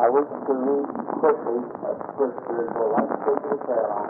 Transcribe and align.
I 0.00 0.08
wish 0.08 0.28
to 0.32 0.54
read 0.56 0.88
quickly 1.20 1.60
a 1.60 1.92
scripture 2.08 2.56
and 2.56 2.72
we'll 2.72 2.92
like 2.96 3.12
to 3.20 3.36
take 3.36 3.60
prayer 3.68 3.92
on. 3.92 4.08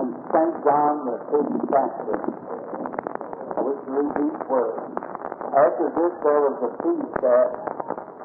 In 0.00 0.16
St. 0.32 0.54
John, 0.64 0.94
the 1.04 1.16
fifth 1.28 1.60
chapter, 1.68 2.16
I 2.16 3.60
wish 3.60 3.80
to 3.84 3.90
read 3.92 4.16
these 4.16 4.40
words. 4.48 4.80
After 5.52 5.92
this, 5.92 6.12
there 6.24 6.40
was 6.40 6.56
a 6.56 6.72
feast 6.80 7.12
that 7.20 7.48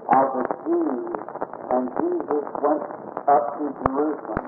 of 0.08 0.28
the 0.32 0.46
Jews, 0.64 1.20
and 1.68 1.84
Jesus 2.00 2.48
went 2.64 2.84
up 3.28 3.60
to 3.60 3.64
Jerusalem. 3.76 4.48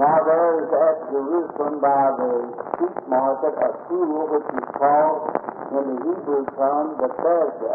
Now 0.00 0.16
there 0.24 0.64
is 0.64 0.68
at 0.72 0.96
Jerusalem 1.12 1.80
by 1.80 2.08
the 2.16 2.63
sheep 2.78 2.96
market 3.08 3.54
a 3.54 3.70
pool 3.86 4.26
which 4.34 4.48
is 4.50 4.66
called 4.74 5.30
in 5.70 5.84
the 5.84 5.96
Hebrew 6.02 6.44
tongue 6.58 6.98
the 6.98 7.08
Bethesda, 7.08 7.74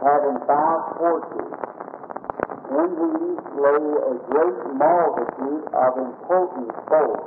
having 0.00 0.38
five 0.48 0.80
porches. 0.96 1.50
In 2.74 2.88
these 2.96 3.44
lay 3.54 3.84
a 3.84 4.14
great 4.28 4.60
multitude 4.80 5.64
of 5.72 5.90
important 5.98 6.70
folk, 6.88 7.22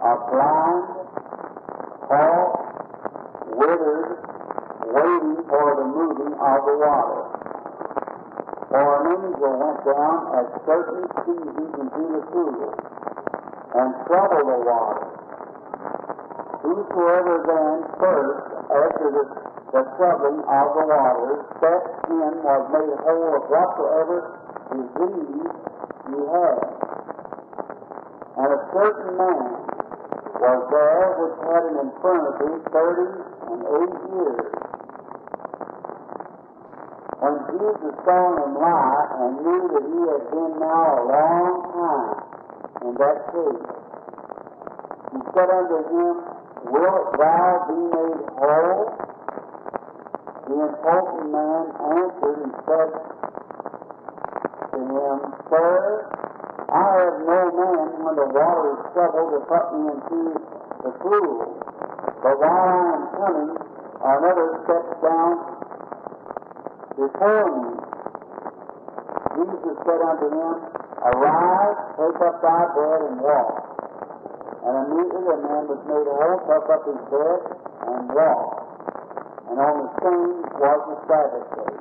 of 0.00 0.18
blind, 0.32 0.86
halt, 2.08 2.54
withered, 3.60 4.10
waiting 4.88 5.38
for 5.48 5.66
the 5.76 5.86
moving 5.86 6.32
of 6.32 6.58
the 6.64 6.76
water. 6.80 7.22
For 8.68 8.84
an 8.84 9.04
angel 9.12 9.52
went 9.60 9.80
down 9.84 10.18
at 10.34 10.46
certain 10.64 11.04
seasons 11.24 11.72
into 11.78 12.02
the 12.10 12.22
pool 12.32 12.74
and 13.74 13.90
troubled 14.06 14.48
the 14.48 14.58
water. 14.64 15.23
Whosoever 16.64 17.44
then 17.44 17.76
first, 18.00 18.40
after 18.72 19.06
the, 19.12 19.24
the 19.68 19.82
troubling 20.00 20.40
of 20.48 20.66
the 20.72 20.84
waters, 20.88 21.44
stepped 21.60 22.08
in 22.08 22.40
was 22.40 22.62
made 22.72 22.96
whole 23.04 23.36
of 23.36 23.44
whatsoever 23.52 24.16
disease 24.72 25.52
he 26.08 26.18
had. 26.24 26.64
And 28.40 28.48
a 28.48 28.60
certain 28.72 29.12
man 29.12 29.44
was 30.40 30.60
there 30.72 31.04
which 31.20 31.36
had 31.44 31.62
an 31.68 31.76
infirmity 31.84 32.52
thirty 32.72 33.08
and 33.44 33.60
eight 33.60 33.96
years. 34.08 34.48
When 37.20 37.34
Jesus 37.44 37.92
saw 38.08 38.20
him 38.40 38.56
lie 38.56 39.04
and 39.20 39.32
knew 39.44 39.62
that 39.68 39.84
he 39.84 40.00
had 40.00 40.24
been 40.32 40.52
now 40.64 40.96
a 40.96 41.04
long 41.12 41.52
time 41.76 42.24
in 42.88 42.92
that 42.96 43.18
case, 43.36 43.68
he 45.12 45.18
said 45.36 45.48
unto 45.52 45.78
him, 45.92 46.33
Wilt 46.64 47.18
thou 47.18 47.64
be 47.68 47.76
made 47.76 48.24
whole? 48.40 48.88
The 50.48 50.56
important 50.64 51.32
man 51.32 51.64
answered 51.76 52.38
and 52.44 52.54
said 52.64 52.90
to 54.72 54.80
him, 54.80 55.18
Sir, 55.48 56.08
I 56.72 56.88
have 57.04 57.18
no 57.24 57.40
man 57.52 57.86
when 58.04 58.14
the 58.16 58.28
water 58.32 58.76
is 58.76 58.82
troubled 58.92 59.30
to 59.36 59.40
put 59.44 59.64
me 59.76 59.80
into 59.92 60.20
the 60.84 60.90
pool. 61.04 61.60
But 62.22 62.34
while 62.40 62.66
I 62.66 62.96
am 62.96 63.04
coming, 63.14 63.52
another 64.00 64.48
steps 64.64 64.92
down 65.04 65.32
before 66.96 67.46
me. 67.60 67.68
Jesus 69.36 69.76
said 69.84 70.00
unto 70.00 70.26
him, 70.32 70.54
Arise, 71.04 71.78
take 72.00 72.20
up 72.24 72.40
thy 72.40 72.60
bed 72.72 73.00
and 73.12 73.20
walk. 73.20 73.53
And 74.64 74.72
immediately 74.80 75.24
the 75.28 75.38
man 75.44 75.62
was 75.68 75.80
made 75.84 76.08
whole, 76.08 76.40
took 76.48 76.66
up 76.72 76.82
his 76.88 77.00
bed 77.12 77.40
and 77.84 78.08
walked. 78.08 78.64
And 79.52 79.60
on 79.60 79.74
the 79.84 79.90
same 80.00 80.40
was 80.56 80.80
the 80.88 80.96
Sabbath 81.04 81.48
day, 81.52 81.76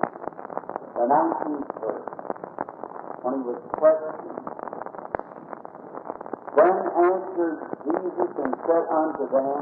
the 1.00 1.06
nineteenth 1.08 1.72
verse, 1.80 2.12
when 3.24 3.34
he 3.40 3.44
was 3.48 3.62
questioned. 3.80 4.44
Then 6.54 6.76
answered 6.92 7.60
Jesus 7.88 8.32
and 8.36 8.54
said 8.68 8.86
unto 8.92 9.24
them, 9.32 9.60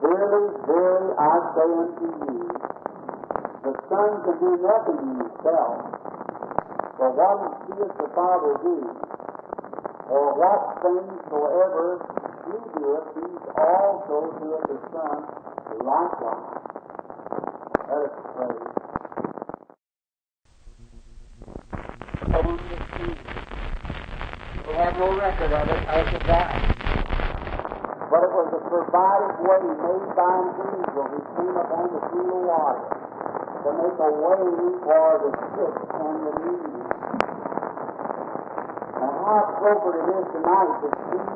Verily, 0.00 0.56
verily, 0.64 1.10
I 1.20 1.34
say 1.52 1.68
unto 1.68 2.06
you, 2.16 2.48
the 3.60 3.74
Son 3.92 4.10
can 4.24 4.36
do 4.40 4.50
nothing 4.64 4.98
in 5.04 5.14
himself, 5.20 5.78
but 6.96 7.10
what 7.12 7.36
he 7.44 7.76
seeth 7.76 7.92
the 8.00 8.08
Father 8.16 8.56
do. 8.64 9.05
For 10.06 10.38
what 10.38 10.86
things 10.86 11.18
soever 11.26 11.98
he 12.46 12.54
doeth, 12.78 13.10
these 13.18 13.42
also 13.58 14.16
doeth 14.38 14.66
the 14.70 14.78
Son 14.94 15.18
likewise. 15.82 16.62
Let 17.90 18.06
us 18.06 18.14
pray. 18.38 18.54
We 24.62 24.72
have 24.78 24.94
no 24.94 25.08
record 25.10 25.52
of 25.58 25.66
it 25.74 25.82
as 25.90 26.06
of 26.06 26.22
that. 26.30 26.50
But 28.06 28.22
it 28.22 28.30
was 28.30 28.48
a 28.54 28.62
provided 28.70 29.34
way 29.42 29.58
made 29.74 30.06
by 30.14 30.34
an 30.38 30.54
angel 30.70 31.02
who 31.02 31.18
came 31.34 31.56
upon 31.58 31.86
the 31.90 32.00
pool 32.14 32.30
of 32.30 32.46
water 32.46 32.86
to 33.66 33.68
make 33.74 33.98
a 33.98 34.10
way 34.22 34.46
for 34.86 35.18
the 35.18 35.30
sick 35.50 35.74
and 35.98 36.16
the 36.22 36.32
needy. 36.46 36.75
How 39.26 39.42
appropriate 39.42 40.06
it 40.06 40.22
is 40.22 40.26
tonight 40.38 40.72
to 40.86 40.88
see 41.02 41.26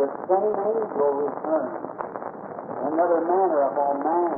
the 0.00 0.08
same 0.32 0.56
angel 0.64 1.28
return 1.28 1.92
another 2.88 3.20
manner 3.20 3.68
of 3.68 3.72
upon 3.76 4.00
man, 4.00 4.32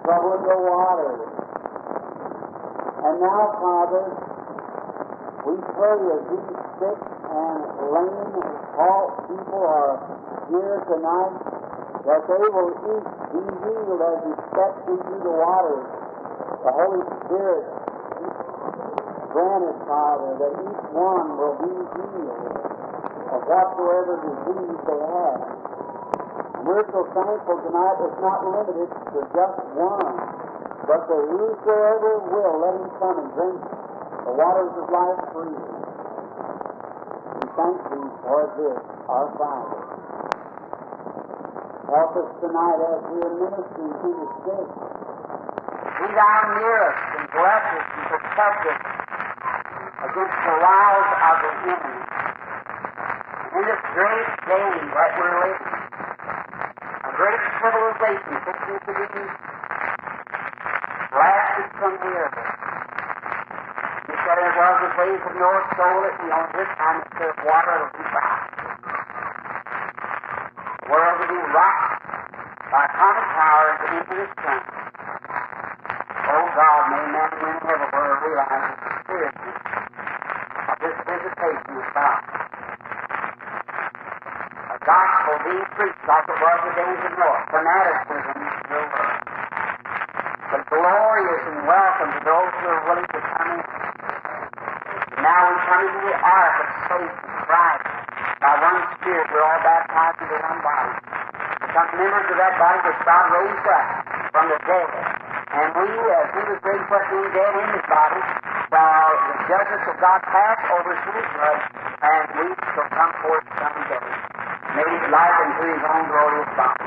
troubling 0.00 0.44
the 0.48 0.58
water. 0.64 1.12
And 3.04 3.14
now, 3.20 3.42
Father, 3.60 4.04
we 5.44 5.54
pray 5.76 6.00
as 6.08 6.22
these 6.24 6.56
sick 6.80 6.96
and 6.96 7.60
lame 7.84 8.32
and 8.40 8.56
halt 8.72 9.28
people 9.28 9.60
are 9.60 10.00
here 10.48 10.88
tonight, 10.88 11.36
that 12.08 12.20
they 12.32 12.44
will 12.48 12.72
each 12.80 13.10
be 13.28 13.44
healed 13.60 14.00
as 14.08 14.18
you 14.24 14.34
step 14.56 14.72
into 14.88 15.14
the 15.20 15.34
waters. 15.36 15.84
The 16.64 16.72
Holy 16.72 17.04
Spirit 17.28 17.73
grant 19.34 19.66
it, 19.66 19.78
Father, 19.90 20.30
that 20.38 20.52
each 20.62 20.84
one 20.94 21.26
will 21.34 21.58
be 21.58 21.74
healed 21.74 22.54
of 23.34 23.40
whatsoever 23.50 24.14
disease 24.22 24.78
they 24.86 25.00
have. 25.10 25.42
And 26.54 26.62
We're 26.62 26.86
so 26.94 27.02
thankful 27.10 27.58
tonight 27.66 27.98
it's 27.98 28.20
not 28.22 28.46
limited 28.46 28.94
to 28.94 29.18
just 29.34 29.58
one, 29.74 30.14
but 30.86 31.02
that 31.10 31.22
whosoever 31.34 32.12
will, 32.30 32.54
let 32.62 32.78
him 32.78 32.86
come 33.02 33.16
and 33.26 33.30
drink 33.34 33.58
the 34.22 34.32
waters 34.38 34.70
of 34.78 34.86
life 34.94 35.20
freely. 35.34 35.66
We 37.34 37.44
thank 37.58 37.78
thee 37.90 38.10
for 38.22 38.40
this, 38.54 38.78
our 39.10 39.28
Father. 39.34 39.82
Help 41.90 42.12
us 42.22 42.30
tonight 42.38 42.80
as 42.86 43.02
we 43.10 43.18
are 43.18 43.34
ministering 43.34 43.94
to 43.98 44.08
the 44.14 44.28
sick. 44.46 44.68
Be 45.98 46.06
thou 46.06 46.38
near 46.54 46.78
us 46.86 46.98
and 47.18 47.24
bless 47.34 47.64
us 47.74 47.86
and 47.98 48.04
protect 48.14 48.62
us 48.70 48.93
against 50.14 50.46
the 50.46 50.56
wiles 50.62 51.10
of 51.10 51.36
the 51.42 51.50
enemy. 51.74 52.02
In 53.50 53.62
this 53.66 53.82
great 53.98 54.30
day 54.46 54.70
that 54.94 55.10
we're 55.18 55.36
living, 55.42 55.74
a 57.02 57.10
great 57.18 57.42
civilization 57.58 58.34
fixing 58.46 58.78
to 58.78 58.92
be 58.94 59.22
blasted 61.10 61.66
from 61.82 61.92
the 61.98 62.10
earth. 62.14 62.38
He 64.06 64.14
said 64.14 64.38
it 64.38 64.54
was 64.54 64.74
the 64.86 64.90
days 65.02 65.18
of 65.18 65.34
Noah, 65.34 65.66
so 65.74 65.82
will 65.82 66.06
it 66.06 66.14
be 66.22 66.28
on 66.30 66.46
this 66.62 66.70
time 66.78 66.98
that 67.02 67.10
there's 67.18 67.38
water 67.42 67.74
will 67.82 67.94
be 67.98 68.06
found. 68.14 68.38
The 70.78 70.86
world 70.94 71.14
will 71.18 71.30
be 71.34 71.42
rocked 71.50 72.06
by 72.70 72.86
atomic 72.86 73.28
power 73.34 73.66
into 73.82 74.14
the 74.14 74.26
sun. 74.30 74.62
Oh 76.22 76.46
God, 76.54 76.80
may 76.86 77.02
men 77.02 77.30
and 77.34 77.42
women 77.42 77.66
everywhere 77.66 78.14
realize 78.22 78.94
the 79.10 79.26
of 79.26 79.43
this 80.84 81.00
visitation 81.08 81.80
is 81.80 81.88
God. 81.96 82.20
A 84.68 84.78
gospel 84.84 85.34
being 85.48 85.64
preached 85.80 86.04
like 86.04 86.28
it 86.28 86.36
was 86.36 86.58
the 86.60 86.72
days 86.76 87.00
of 87.08 87.12
Noah, 87.16 87.40
fanaticism 87.48 88.36
will 88.68 88.88
work. 88.92 89.16
But 90.52 90.62
glorious 90.68 91.42
and 91.48 91.60
welcome 91.64 92.10
to 92.12 92.20
those 92.20 92.52
who 92.60 92.66
are 92.68 92.82
willing 92.84 93.08
to 93.16 93.20
come 93.32 93.48
in. 93.48 93.64
Now 95.24 95.40
we 95.48 95.56
come 95.64 95.80
into 95.88 96.00
the 96.04 96.16
ark 96.20 96.54
of 96.60 96.68
faith 96.84 97.16
in 97.16 97.32
Christ. 97.48 97.88
By 98.44 98.52
one 98.60 98.80
Spirit, 99.00 99.26
we're 99.32 99.40
all 99.40 99.62
baptized 99.64 100.20
into 100.20 100.36
one 100.36 100.60
body. 100.60 100.92
Become 101.64 101.88
members 101.96 102.28
of 102.28 102.36
that 102.44 102.54
body 102.60 102.78
which 102.84 103.00
God 103.08 103.24
raised 103.32 103.68
up 103.72 103.86
from 104.36 104.44
the 104.52 104.58
dead. 104.68 104.90
And 105.48 105.66
we, 105.80 105.88
as 106.12 106.28
He 106.28 106.42
was 106.44 106.60
raised 106.60 106.92
up 106.92 107.04
being 107.08 107.30
dead 107.32 107.52
in 107.56 107.68
His 107.72 107.86
body, 107.88 108.43
shall 108.74 109.06
the 109.30 109.36
judgments 109.46 109.86
of 109.86 109.96
God 110.02 110.18
pass 110.26 110.58
over 110.74 110.92
through 110.98 111.14
His 111.14 111.30
blood, 111.30 111.60
and 112.02 112.22
we 112.34 112.46
shall 112.74 112.90
come 112.90 113.12
forth 113.22 113.46
someday, 113.54 114.02
made 114.74 115.04
like 115.14 115.36
unto 115.46 115.62
His 115.62 115.82
own 115.86 116.04
glorious 116.10 116.50
body. 116.58 116.86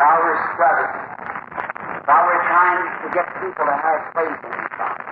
while 0.00 0.18
we're 0.24 0.40
struggling, 0.56 0.96
while 2.08 2.24
we're 2.24 2.44
trying 2.48 2.84
to 3.04 3.06
get 3.12 3.26
people 3.36 3.64
to 3.68 3.76
have 3.76 4.00
faith 4.16 4.40
in 4.48 4.52
you, 4.56 4.68
Father. 4.80 5.04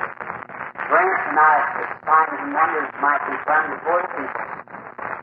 Grant 0.89 1.17
tonight 1.29 1.67
that 1.77 1.89
signs 2.09 2.41
and 2.41 2.53
wonders 2.57 2.91
might 3.05 3.23
be 3.29 3.37
done 3.45 3.65
before 3.69 4.01
people. 4.17 4.47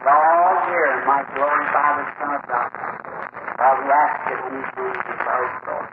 That 0.05 0.21
all 0.21 0.69
and 0.69 1.01
might 1.09 1.27
glorify 1.33 1.89
the 1.97 2.05
Son 2.13 2.29
of 2.37 2.43
God. 2.45 2.69
While 3.57 3.75
we 3.81 3.89
ask 3.89 4.21
it 4.31 4.39
in 4.53 4.61
Christ's 4.69 5.65
Lord. 5.65 5.89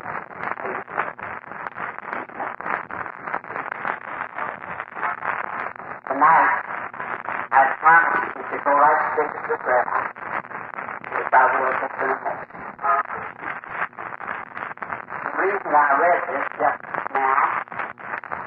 Amen. 0.64 1.16
Tonight, 6.06 6.48
as 7.52 7.68
promised, 7.82 8.32
we 8.36 8.42
should 8.48 8.64
go 8.64 8.72
right 8.72 9.00
straight 9.12 9.32
to 9.36 9.40
the 9.52 9.58
prayer 9.58 9.84
house. 9.84 10.16
If 11.12 11.28
I 11.28 11.44
will, 11.50 11.72
just 11.76 11.92
in 11.98 12.08
a 12.08 12.16
minute. 12.24 12.46
The 15.26 15.30
reason 15.36 15.65
why 15.65 15.65
I 15.76 15.92
read 16.00 16.20
this 16.32 16.46
just 16.56 16.80
now, 17.12 17.36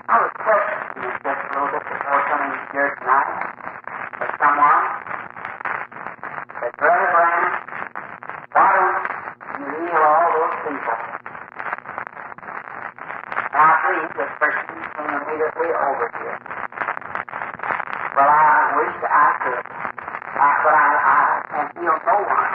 I 0.10 0.16
was 0.18 0.34
questioning 0.34 1.14
it 1.14 1.16
just 1.22 1.42
a 1.46 1.50
little 1.54 1.70
bit 1.70 1.84
before 1.86 2.22
coming 2.26 2.54
here 2.74 2.90
tonight 2.98 3.30
with 4.18 4.34
someone 4.42 4.81
that 6.58 6.74
Brother 6.81 7.08
Branham, 7.14 7.54
why 8.50 8.68
don't 8.74 8.98
you 9.62 9.66
heal 9.78 10.02
all 10.02 10.28
those 10.34 10.56
people? 10.66 10.98
And 13.50 13.62
I 13.62 13.72
believe 13.86 14.10
this 14.18 14.34
person 14.42 14.66
came 14.98 15.14
immediately 15.22 15.70
over 15.70 16.06
here. 16.18 16.38
Well, 18.18 18.26
I 18.26 18.74
wish 18.74 18.96
I 19.06 19.28
could, 19.46 19.64
uh, 19.70 20.56
but 20.66 20.74
I, 20.74 20.88
I 20.98 21.20
can 21.46 21.66
heal 21.78 21.94
no 21.94 22.18
one. 22.26 22.52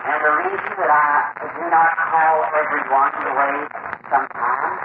And 0.00 0.18
the 0.26 0.32
reason 0.42 0.72
that 0.74 0.90
I 0.90 1.06
do 1.54 1.64
not 1.70 1.90
call 2.10 2.34
everyone 2.50 3.12
the 3.20 3.30
way 3.30 3.54
sometimes, 4.10 4.78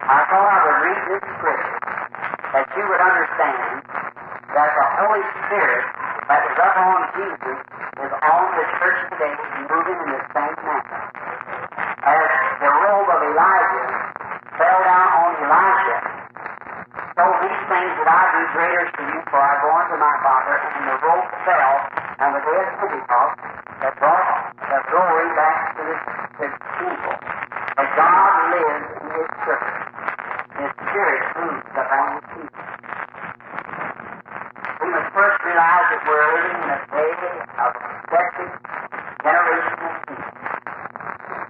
I 0.00 0.18
thought 0.32 0.48
I 0.48 0.58
would 0.64 0.80
read 0.86 1.00
this 1.12 1.22
scripture 1.36 1.78
that 2.56 2.66
you 2.72 2.84
would 2.88 3.02
understand 3.04 3.84
that 4.56 4.70
the 4.72 4.86
Holy 5.02 5.24
Spirit 5.44 5.84
that 6.30 6.40
was 6.46 6.56
up 6.56 6.76
on 6.78 7.00
Jesus 7.20 7.58
is 8.00 8.12
on 8.16 8.42
the 8.56 8.64
church 8.80 8.98
today 9.12 9.34
moving 9.68 9.98
in 9.98 10.08
the 10.14 10.22
same 10.32 10.56
manner. 10.62 11.02
As 12.08 12.28
the 12.64 12.70
robe 12.72 13.08
of 13.12 13.20
Elijah 13.28 13.86
fell 14.56 14.78
down 14.88 15.08
on 15.20 15.30
Elisha, 15.42 15.96
so 17.18 17.24
these 17.44 17.62
things 17.68 17.92
that 17.98 18.08
I 18.08 18.22
do 18.30 18.40
greater 18.54 18.84
to 18.88 19.02
you, 19.04 19.18
for 19.28 19.42
I 19.42 19.52
go 19.60 19.68
unto 19.74 19.96
my 19.98 20.14
Father, 20.22 20.54
and 20.54 20.84
the 20.86 20.96
robe 21.02 21.28
fell 21.44 21.74
on 22.24 22.30
the 22.32 22.40
day 22.46 22.56
of 22.62 22.68
Pentecost 22.78 23.36
that 23.82 23.92
brought 23.98 24.28
the 24.58 24.78
glory 24.90 25.28
back 25.34 25.74
to 25.78 25.82
the, 25.82 25.96
the 26.38 26.48
people. 26.78 27.14
That 27.78 27.88
God 27.94 28.32
lives 28.50 28.86
in 29.02 29.06
His 29.18 29.28
church. 29.46 29.68
His 30.58 30.70
Spirit 30.82 31.22
moves 31.38 31.66
upon 31.78 32.06
His 32.18 32.24
people. 32.34 32.62
We 34.82 34.86
must 34.94 35.10
first 35.14 35.38
realize 35.46 35.86
that 35.94 36.02
we're 36.06 36.26
living 36.38 36.58
in 36.58 36.70
a 36.74 36.80
day 36.90 37.12
of 37.58 37.70
excessive 37.78 38.52
generation 39.22 39.78
of 39.78 39.94
people 40.06 40.30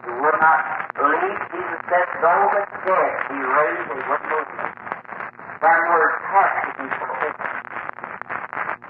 who 0.05 0.12
will 0.20 0.38
not 0.41 0.61
believe 0.97 1.38
Jesus 1.53 1.81
says, 1.88 2.08
though 2.20 2.44
the 2.56 2.62
dead 2.88 3.12
be 3.29 3.37
raised, 3.41 3.85
they 3.88 4.00
would 4.05 4.23
believe. 4.29 4.69
Then 5.58 5.81
we're 5.91 6.12
tested 6.29 6.69
to 6.69 6.73
be 6.77 6.87
fulfilled. 6.93 7.41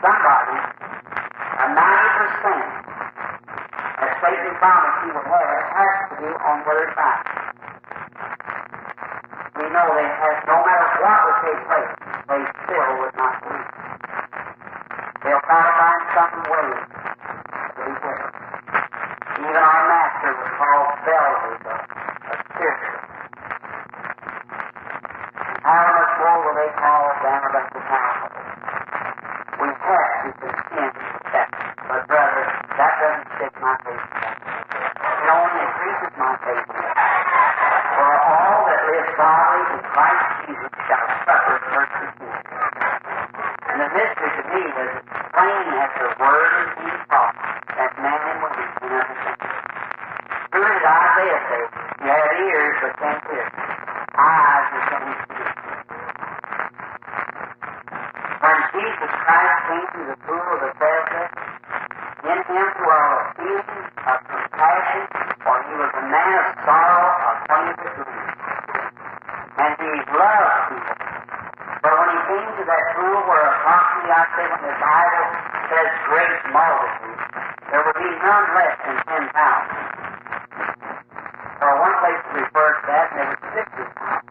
Somebody, 0.02 0.58
a 0.58 1.66
90%, 1.70 2.88
as 3.98 4.10
Satan 4.22 4.52
promised 4.60 4.98
he 5.02 5.08
would 5.10 5.26
have, 5.26 5.48
it 5.48 5.64
has 5.74 5.94
to 6.08 6.14
be 6.22 6.28
on 6.28 6.56
their 6.62 6.84
side. 6.94 7.24
We 9.58 9.64
know 9.74 9.86
they 9.96 10.06
have, 10.06 10.38
no 10.46 10.56
matter 10.62 10.88
what 11.02 11.18
would 11.24 11.38
take 11.42 11.60
place, 11.66 11.92
they 12.28 12.42
still 12.62 12.90
would 13.02 13.14
not 13.16 13.34
believe. 13.42 13.68
They'll 15.24 15.42
try 15.48 15.60
to 15.66 15.72
find 15.74 16.00
some 16.14 16.36
way 16.46 16.68
to 16.78 17.80
be 17.88 17.92
killed. 17.98 18.32
Even 19.40 19.56
our 19.56 19.82
master 19.88 20.30
was 20.36 20.50
called 20.60 20.88
Beelzebub, 21.02 21.66
a, 21.66 21.74
a 22.28 22.34
spiritual. 22.54 23.02
How 25.64 25.84
much 25.90 26.12
more 26.22 26.27
will 26.44 26.54
they 26.54 26.70
call 26.78 27.04
them 27.22 27.40
about 27.50 27.68
the 27.74 27.82
power? 27.88 28.28
We 29.58 29.68
have 29.74 30.12
to 30.22 30.30
contend 30.38 30.94
that. 31.34 31.48
But 31.88 32.02
brother, 32.06 32.44
that 32.78 32.92
doesn't 33.00 33.28
stick 33.38 33.54
my 33.58 33.74
faith. 33.82 34.06
It 35.18 35.28
only 35.28 35.60
increases 35.66 36.12
my 36.14 36.34
faith. 36.46 36.68
For 36.68 38.12
all 38.28 38.58
that 38.70 38.80
live 38.86 39.08
godly 39.18 39.62
in 39.74 39.80
Christ 39.88 40.26
Jesus 40.46 40.72
shall 40.86 41.06
suffer 41.26 41.56
persecution. 41.74 42.42
And 43.68 43.78
the 43.82 43.88
mystery 43.98 44.30
to 44.38 44.42
me 44.54 44.62
was 44.78 44.90
plain 45.34 45.66
as 45.74 45.90
the 45.98 46.08
word 46.22 46.52
is 46.62 46.70
being 46.78 47.02
taught 47.10 47.34
that 47.78 47.92
man 47.98 48.20
and 48.30 48.38
woman 48.42 48.68
can 48.78 48.90
understand. 48.94 49.38
Who 50.54 50.60
did 50.62 50.84
Isaiah 50.86 51.40
say? 51.50 51.62
You 51.98 52.08
have 52.14 52.32
ears 52.46 52.76
but 52.82 52.92
can't 53.02 53.22
hear. 53.26 53.46
Eyes 54.18 54.66
but 54.70 54.82
can't 54.86 55.18
see. 55.18 55.46
When 58.38 58.58
Jesus 58.98 59.14
Christ 59.14 59.58
came 59.70 59.86
to 59.94 60.02
the 60.10 60.16
pool 60.26 60.42
of 60.42 60.58
Bethesda, 60.58 61.22
in 62.18 62.38
him 62.50 62.66
dwell 62.82 63.10
a 63.14 63.30
feeling 63.38 63.86
of 63.94 64.18
compassion, 64.26 65.02
for 65.38 65.54
he 65.70 65.74
was 65.78 65.92
a 65.94 66.04
man 66.10 66.34
of 66.34 66.46
sorrow, 66.66 67.06
acquainted 67.30 67.78
with 67.78 67.94
grief. 67.94 68.34
And 69.54 69.70
he 69.78 69.92
loved 70.18 70.58
people. 70.66 70.98
But 71.78 71.94
when 71.94 72.08
he 72.10 72.20
came 72.26 72.50
to 72.58 72.64
that 72.66 72.84
pool 72.98 73.18
where 73.22 73.46
approximately, 73.54 74.10
I 74.18 74.22
say, 74.34 74.44
when 74.50 74.62
the 74.66 74.74
Bible 74.82 75.26
says 75.70 75.88
great 76.10 76.38
multitude, 76.50 77.22
there 77.70 77.82
will 77.86 77.98
be 78.02 78.10
none 78.18 78.46
less 78.50 78.74
than 78.82 78.96
ten 78.98 79.24
thousand. 79.30 79.78
For 81.62 81.70
one 81.70 81.94
place 82.02 82.18
it 82.18 82.34
refers 82.34 82.76
to 82.82 82.86
that, 82.90 83.06
and 83.14 83.18
there 83.22 83.30
was 83.30 83.40
sixty 83.62 83.84
thousand. 83.94 84.26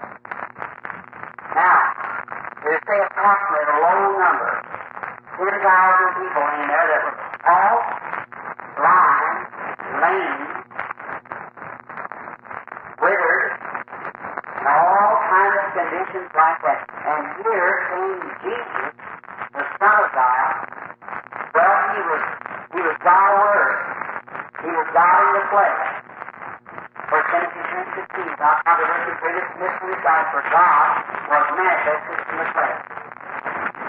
Now, 1.55 1.97
they 2.67 2.75
say 2.83 2.99
approximately 2.99 3.63
a 3.63 3.79
low 3.79 4.01
number, 4.19 4.51
ten 5.39 5.55
thousand 5.63 6.09
people 6.19 6.45
in 6.51 6.67
there 6.67 6.87
that 6.91 7.01
were 7.07 7.17
all 7.47 7.79
blind, 8.75 9.37
lame, 10.03 10.43
withered, 12.99 13.45
and 14.51 14.67
all 14.67 15.11
kinds 15.31 15.55
of 15.63 15.67
conditions 15.79 16.27
like 16.35 16.59
that. 16.59 16.81
And 17.07 17.21
here 17.39 17.71
came 17.87 18.19
Jesus, 18.43 18.91
the 19.55 19.63
Son 19.79 19.95
of 20.03 20.09
God. 20.11 20.51
Well, 21.55 21.75
he 21.95 22.01
was 22.03 22.23
he 22.75 22.79
was 22.83 22.97
God 22.99 23.31
on 23.31 23.47
earth. 23.47 23.79
He 24.59 24.69
was 24.75 24.87
God 24.91 25.15
in 25.23 25.31
the 25.39 25.45
flesh. 25.55 25.83
For 27.07 27.23
Genesis 27.31 27.63
3.16, 28.11 28.43
God 28.43 28.67
God, 29.57 30.23
for 30.29 30.43
God 30.53 30.87
was 31.33 31.45
manifested 31.57 32.19
in 32.29 32.35
the 32.37 32.47
flesh. 32.53 32.77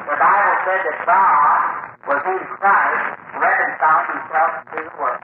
The 0.08 0.16
Bible 0.16 0.56
said 0.64 0.80
that 0.80 0.98
God 1.04 1.60
was 2.08 2.20
in 2.24 2.40
Christ 2.56 3.04
reconciling 3.36 4.08
himself 4.16 4.50
to 4.72 4.78
the 4.80 4.94
world. 4.96 5.20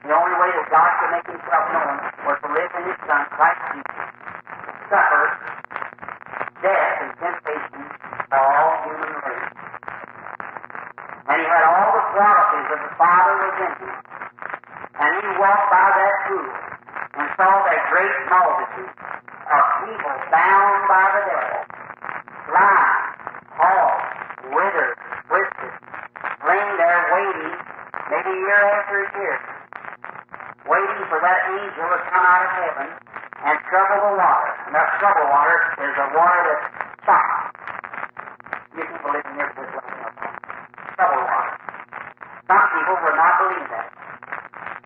The 0.00 0.14
only 0.16 0.36
way 0.40 0.50
that 0.56 0.66
God 0.72 0.90
could 0.96 1.12
make 1.12 1.28
himself 1.28 1.64
known 1.76 1.94
was 2.24 2.36
to 2.40 2.48
live 2.56 2.72
in 2.72 2.82
his 2.88 2.98
Son, 3.04 3.20
Christ 3.36 3.60
Jesus, 3.76 4.08
suffer 4.88 5.24
death 6.64 6.92
and 7.04 7.10
temptation 7.20 7.84
for 8.32 8.40
all 8.40 8.72
human 8.88 9.12
race. 9.12 9.52
And 11.28 11.36
he 11.36 11.46
had 11.52 11.64
all 11.68 11.88
the 12.00 12.04
qualities 12.16 12.68
of 12.72 12.80
the 12.80 12.92
Father 12.96 13.34
within 13.44 13.72
him. 13.76 13.96
And 15.04 15.10
he 15.20 15.28
walked 15.36 15.68
by 15.68 15.86
that 16.00 16.14
pool 16.32 16.48
and 17.20 17.26
saw 17.36 17.52
that 17.68 17.80
great 17.92 18.16
multitude 18.32 18.92
of 19.48 19.62
people 19.82 20.14
bound 20.30 20.78
by 20.86 21.04
the 21.10 21.22
devil, 21.26 21.60
blind, 22.46 23.02
halt, 23.58 24.02
withered, 24.54 24.96
twisted, 25.26 25.74
laying 26.46 26.74
there 26.78 27.02
waiting, 27.10 27.54
maybe 28.10 28.30
year 28.30 28.62
after 28.78 28.98
year, 29.18 29.36
waiting 30.66 31.02
for 31.10 31.18
that 31.18 31.38
angel 31.50 31.86
to 31.90 31.98
come 32.06 32.24
out 32.24 32.42
of 32.46 32.50
heaven 32.54 32.88
and 33.42 33.56
trouble 33.66 33.98
the 34.06 34.12
water. 34.14 34.50
And 34.66 34.72
that 34.78 34.88
trouble 35.02 35.26
water 35.26 35.58
is 35.82 35.92
the 35.98 36.08
water 36.14 36.42
that 36.46 36.60
stops. 37.02 37.58
You 38.78 38.84
people 38.86 39.10
live 39.10 39.26
in 39.26 39.36
this 39.42 39.52
way. 39.58 39.68
Trouble 40.94 41.22
water. 41.26 41.54
Some 42.46 42.64
people 42.78 42.96
would 43.02 43.16
not 43.18 43.34
believe 43.42 43.68
that. 43.74 43.88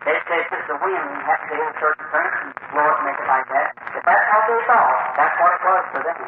They 0.06 0.16
say 0.30 0.38
it's 0.38 0.50
just 0.54 0.66
the 0.70 0.78
wind 0.80 1.04
have 1.26 1.42
to 1.44 1.54
hit 1.54 1.66
a 1.66 1.74
certain 1.82 2.06
it 2.06 2.32
and 2.46 2.55
they 4.56 4.64
saw. 4.64 4.84
That's 5.20 5.36
what 5.36 5.52
it 5.52 5.62
was 5.68 5.84
for 5.92 6.00
them. 6.00 6.20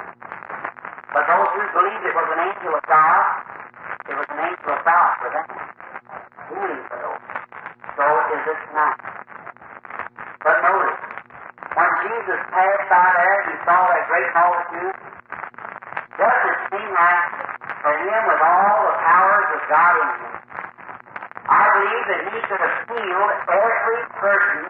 But 1.17 1.25
those 1.25 1.49
who 1.49 1.63
believed 1.73 2.05
it 2.05 2.13
was 2.13 2.29
an 2.29 2.41
angel 2.45 2.73
of 2.77 2.85
God, 2.85 3.25
it 4.05 4.17
was 4.21 4.29
an 4.29 4.41
angel 4.45 4.69
of 4.69 4.81
God 4.85 5.09
for 5.17 5.29
them. 5.33 5.49
Healing 6.53 6.85
for 6.93 6.99
those. 7.01 7.25
So 7.97 8.05
is 8.37 8.41
this 8.45 8.61
tonight. 8.69 9.01
But 10.45 10.57
notice, 10.61 11.01
when 11.73 11.91
Jesus 12.05 12.41
passed 12.53 12.87
by 12.93 13.07
there, 13.17 13.39
he 13.49 13.55
saw 13.65 13.81
that 13.97 14.05
great 14.13 14.31
multitude. 14.37 14.97
Does 16.21 16.41
it 16.53 16.59
seem 16.69 16.89
like 16.93 17.25
for 17.81 17.95
him, 17.97 18.21
with 18.29 18.43
all 18.45 18.77
the 18.93 18.97
powers 19.09 19.49
of 19.57 19.61
God 19.73 19.95
in 20.05 20.09
him, 20.21 20.33
I 21.49 21.63
believe 21.81 22.05
that 22.13 22.21
he 22.29 22.37
could 22.45 22.61
have 22.61 22.77
healed 22.93 23.33
every 23.49 24.03
person 24.21 24.68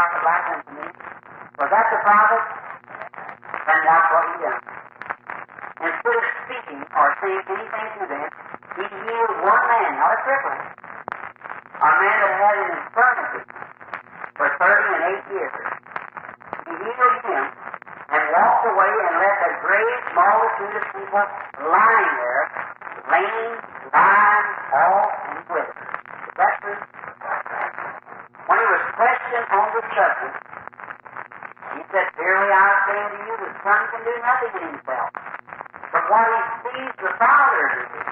talk 0.00 0.16
about 0.16 0.42
him 0.48 0.60
to 0.64 0.72
me. 0.80 0.86
Was 1.60 1.68
that 1.68 1.86
the 1.92 2.00
problem 2.00 2.39
he 36.40 36.48
sees 36.64 36.94
the 36.96 37.12
Father 37.20 37.60
in 37.68 37.80
me. 37.90 38.02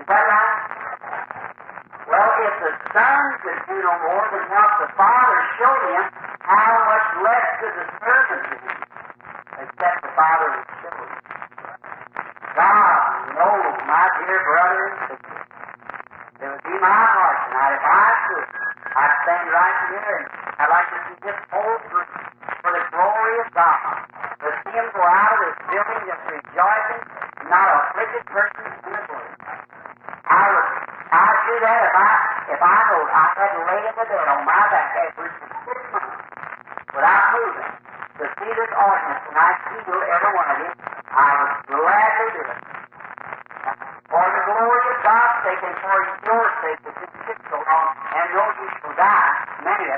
Is 0.00 0.06
that 0.08 0.24
right? 0.24 0.56
Well, 2.08 2.30
if 2.40 2.54
the 2.56 2.72
Son 2.92 3.20
could 3.44 3.60
do 3.68 3.76
no 3.76 3.94
more 4.00 4.24
than 4.32 4.44
what 4.48 4.70
the 4.80 4.88
Father 4.96 5.38
showed 5.60 5.82
him, 5.92 6.04
how 6.40 6.72
much 6.88 7.06
less 7.20 7.46
could 7.60 7.74
the 7.76 7.86
servant 8.00 8.42
do, 8.48 8.58
except 9.60 9.96
the 10.02 10.12
Father 10.16 10.48
would 10.56 10.68
show 10.80 10.94
him? 11.04 11.12
God 12.56 12.96
knows, 13.36 13.76
my 13.88 14.04
dear 14.24 14.40
brothers, 14.44 14.94
it 16.40 16.48
would 16.48 16.64
be 16.64 16.76
my 16.80 17.00
heart 17.12 17.36
tonight 17.48 17.74
if 17.76 17.84
I 17.84 18.08
could. 18.28 18.46
I'd 18.92 19.14
stand 19.24 19.46
right 19.52 19.78
here 19.88 20.16
and 20.20 20.26
I'd 20.58 20.68
like 20.68 20.88
to 20.92 20.98
see 21.08 21.16
this 21.24 21.38
whole 21.48 21.78
truth 21.88 22.12
for 22.60 22.70
the 22.72 22.84
glory 22.92 23.36
of 23.40 23.48
God. 23.54 24.04
To 24.42 24.48
see 24.66 24.74
him 24.74 24.90
go 24.92 25.00
out 25.06 25.32
of 25.32 25.40
this 25.48 25.61
building 25.72 26.04
that's 26.04 26.24
rejoicing, 26.28 27.02
not 27.48 27.64
a 27.64 27.76
afflicted 27.80 28.24
person 28.28 28.64
in 28.68 28.92
the 28.92 29.02
Lord. 29.08 29.32
I 30.28 30.44
would, 30.52 30.68
I'd 31.16 31.40
do 31.48 31.54
that 31.64 31.80
if 31.88 31.94
I, 31.96 32.12
if 32.52 32.60
I 32.60 32.76
know 32.92 33.00
I 33.08 33.24
had 33.32 33.52
laid 33.56 33.84
in 33.88 33.94
the 33.96 34.04
bed 34.04 34.26
on 34.36 34.40
my 34.44 34.62
back 34.68 34.88
every 35.00 35.32
six 35.32 35.48
months 35.64 36.20
without 36.92 37.24
moving 37.32 37.72
to 38.20 38.24
see 38.36 38.52
this 38.52 38.72
audience 38.76 39.22
and 39.32 39.36
I 39.40 39.48
heal 39.72 39.96
every 39.96 40.32
one 40.36 40.48
of 40.52 40.58
you, 40.60 40.70
I 41.08 41.28
would 41.40 41.52
gladly 41.72 42.28
do 42.36 42.42
it. 42.52 42.60
For 44.12 44.26
the 44.28 44.42
glory 44.44 44.82
of 44.92 44.98
God's 45.00 45.36
sake 45.40 45.62
and 45.72 45.76
for 45.80 45.96
your 46.20 46.44
sake, 46.60 46.80
that 46.84 46.96
this 47.00 47.12
is 47.32 47.38
so 47.48 47.56
long, 47.56 47.88
and 48.12 48.26
though 48.28 48.52
you 48.60 48.68
shall 48.76 48.92
die, 48.92 49.32
many 49.64 49.88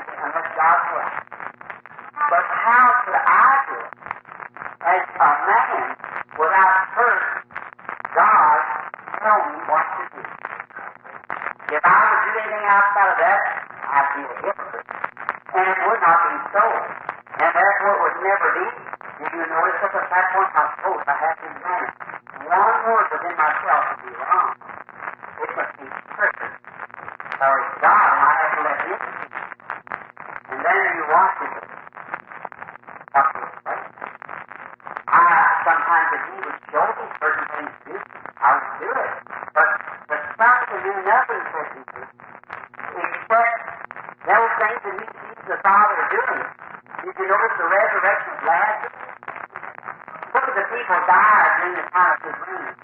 was 52.25 52.37
raining. 52.41 52.77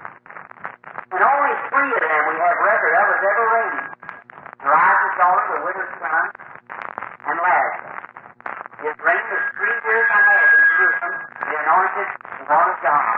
And 1.12 1.21
only 1.21 1.53
three 1.74 1.91
of 1.98 2.03
them 2.05 2.21
we 2.29 2.36
have 2.38 2.55
record 2.62 2.93
of 2.93 3.05
as 3.10 3.21
ever 3.25 3.45
raining. 3.51 3.88
Elijah's 4.62 5.15
daughter, 5.17 5.45
the 5.50 5.60
widow's 5.65 5.93
son, 5.98 6.25
and 7.25 7.38
Lazarus. 7.41 8.01
It 8.86 8.95
rained 9.01 9.27
for 9.29 9.41
three 9.57 9.77
years 9.81 10.07
and 10.10 10.21
a 10.21 10.25
half 10.29 10.45
in 10.45 10.62
Jerusalem, 10.69 11.13
the 11.41 11.55
anointed 11.57 12.10
one 12.45 12.67
of 12.69 12.77
God. 12.86 13.11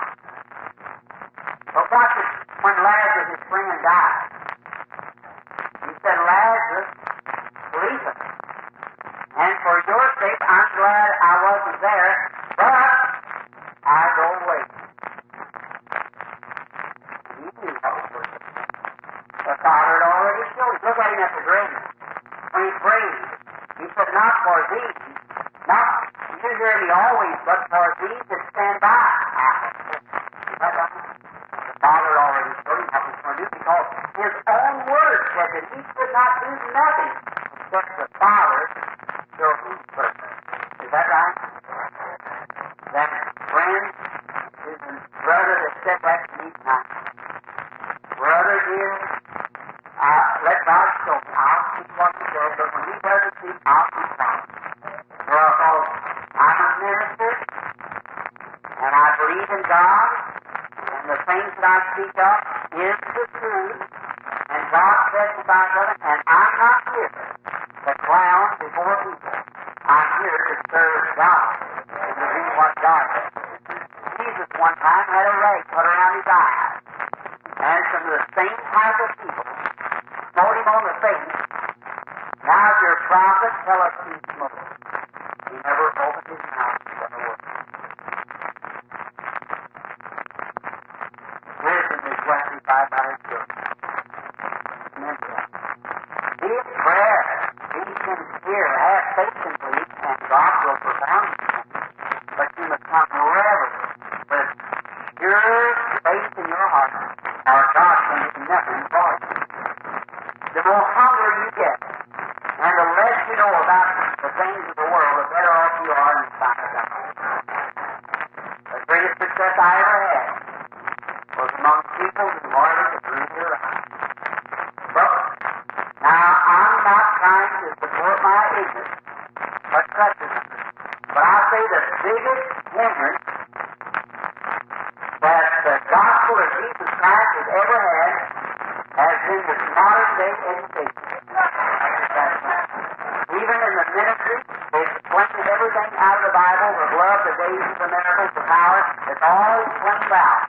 Explained 150.14 150.22
out. 150.22 150.46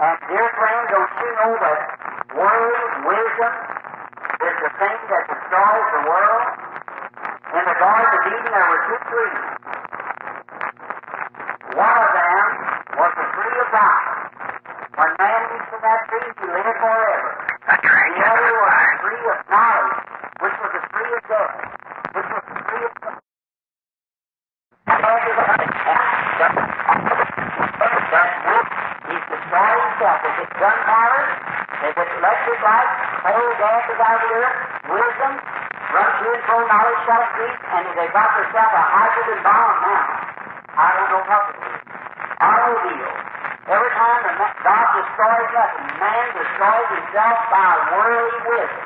And 0.00 0.16
dear 0.30 0.48
friend, 0.54 0.80
don't 0.90 1.12
you 1.18 1.30
know 1.42 1.52
that 1.58 1.80
worldly 2.38 2.86
wisdom 3.10 3.52
is 4.40 4.56
the 4.62 4.70
thing 4.78 4.98
that 5.10 5.22
destroys 5.26 5.86
the 5.90 6.02
world? 6.06 6.46
In 7.50 7.64
the 7.66 7.76
Garden 7.82 8.10
of 8.14 8.22
Eden, 8.30 8.46
there 8.46 8.68
were 8.70 8.82
two 8.86 9.00
trees. 9.10 9.42
One 11.74 11.96
of 11.98 12.10
them 12.14 12.44
was 12.94 13.12
the 13.18 13.26
tree 13.34 13.56
of 13.58 13.68
life. 13.74 14.06
When 14.94 15.10
man 15.18 15.40
eats 15.50 15.66
from 15.70 15.80
that 15.82 16.00
tree, 16.08 16.30
he 16.30 16.46
lives 16.46 16.78
forever. 16.78 17.30
That's 17.66 17.84
right. 17.84 18.14
The 18.14 18.22
other 18.22 18.54
was 18.54 18.74
the 18.78 18.96
tree 19.02 19.24
of 19.34 19.38
knowledge, 19.50 19.98
which 20.40 20.56
was 20.62 20.70
the 20.70 20.82
tree 20.94 21.10
of 21.10 21.22
death, 21.26 21.54
which 22.14 22.28
was 22.30 22.42
the 22.46 22.60
tree 22.70 22.84
of 22.86 23.00
He's 29.10 29.26
destroying 29.26 29.82
himself. 29.90 30.18
If 30.22 30.34
it's 30.38 30.54
gunpowder, 30.54 31.22
if 31.82 31.94
it's 31.98 32.14
electric 32.14 32.60
light, 32.62 32.90
coal 33.26 33.50
gases 33.58 33.98
out 33.98 34.18
of 34.18 34.22
the 34.22 34.30
earth, 34.38 34.56
wisdom, 34.86 35.32
run 35.90 36.08
to 36.14 36.26
and 36.30 36.42
fro, 36.46 36.58
knowledge 36.66 37.00
shall 37.10 37.22
increase, 37.26 37.58
and 37.74 37.84
they 37.98 38.08
themselves 38.60 38.76
a 38.76 38.84
hydrogen 38.92 39.40
bomb 39.40 39.72
now. 39.80 40.04
I 40.76 40.88
don't 40.92 41.08
know 41.08 41.24
what 41.24 41.42
to 41.48 41.52
do. 41.56 41.70
Automobile. 42.44 43.14
Every 43.72 43.92
time 43.96 44.20
the 44.20 44.34
God 44.36 44.86
destroys 45.00 45.48
nothing, 45.56 45.88
man 45.96 46.26
destroys 46.36 46.88
himself 46.92 47.36
by 47.48 47.70
worldly 47.88 48.40
wisdom. 48.52 48.84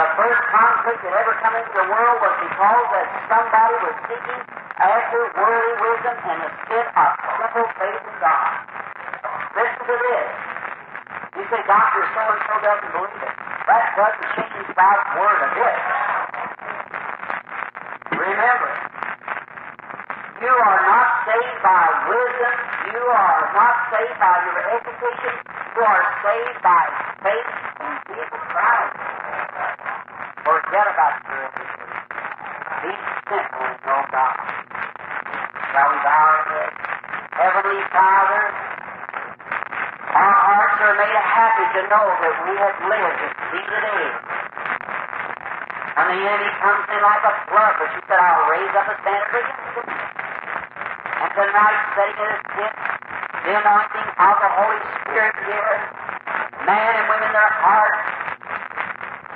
The 0.00 0.06
first 0.16 0.40
conflict 0.48 1.00
that 1.04 1.12
ever 1.12 1.34
come 1.44 1.54
into 1.60 1.72
the 1.76 1.86
world 1.92 2.16
was 2.24 2.34
because 2.40 2.84
that 2.96 3.06
somebody 3.28 3.76
was 3.84 3.96
seeking 4.08 4.42
after 4.80 5.20
worldly 5.44 5.76
wisdom 5.76 6.16
and 6.16 6.38
instead 6.48 6.86
of 6.96 7.08
simple 7.36 7.68
faith 7.76 8.00
in 8.00 8.16
God. 8.16 8.48
Listen 9.60 9.82
to 9.92 9.96
this. 10.08 10.28
You 11.36 11.44
say, 11.52 11.60
Doctor, 11.68 12.00
so 12.16 12.22
and 12.32 12.40
so 12.48 12.54
doesn't 12.64 12.92
believe 12.96 13.20
it. 13.28 13.34
That 13.68 13.84
doesn't 13.92 14.28
change 14.40 14.68
God's 14.72 15.04
word 15.20 15.38
a 15.44 15.50
bit. 15.52 15.76
Remember, 18.16 18.85
you 20.46 20.54
are 20.54 20.82
not 20.86 21.08
saved 21.26 21.58
by 21.58 21.82
wisdom. 22.06 22.54
You 22.94 23.02
are 23.02 23.42
not 23.50 23.74
saved 23.90 24.14
by 24.22 24.34
your 24.46 24.62
education. 24.78 25.34
You 25.74 25.82
are 25.82 26.04
saved 26.22 26.58
by 26.62 26.82
faith 27.18 27.50
in 27.82 27.92
Jesus 28.06 28.42
Christ. 28.54 28.94
Forget 30.46 30.86
about 30.86 31.14
your 31.26 31.50
education. 31.50 31.90
Be 32.78 32.92
simple 33.26 33.64
and 33.66 33.78
know 33.90 34.02
God. 34.06 34.38
Shall 35.66 35.88
we 35.90 35.98
bow 36.06 36.14
our 36.14 36.42
heads? 36.46 36.78
Heavenly 37.34 37.82
Father, 37.90 38.42
our 40.14 40.36
hearts 40.46 40.78
are 40.78 40.94
made 40.94 41.18
happy 41.26 41.66
to 41.74 41.80
know 41.90 42.06
that 42.22 42.34
we 42.46 42.52
have 42.54 42.76
lived 42.86 43.18
to 43.18 43.28
see 43.50 43.64
the 43.66 43.80
day. 43.82 44.06
And 45.98 46.06
the 46.06 46.18
enemy 46.22 46.50
comes 46.62 46.86
in 46.86 47.02
like 47.02 47.24
a 47.26 47.34
flood, 47.50 47.74
but 47.82 47.90
you 47.98 48.00
said, 48.06 48.20
I'll 48.22 48.46
raise 48.46 48.74
up 48.78 48.86
a 48.86 48.96
standard 49.02 49.42
against 49.42 49.74
him. 49.74 50.15
And 51.16 51.32
tonight, 51.32 51.80
sitting 51.96 52.18
in 52.20 52.28
this 52.28 52.44
pit, 52.52 52.72
the 53.44 53.52
anointing 53.56 54.08
of 54.20 54.34
the 54.36 54.50
Holy 54.52 54.80
Spirit 55.00 55.36
here, 55.48 55.76
man 56.68 56.92
and 56.92 57.06
women, 57.08 57.30
their 57.32 57.52
hearts 57.56 58.04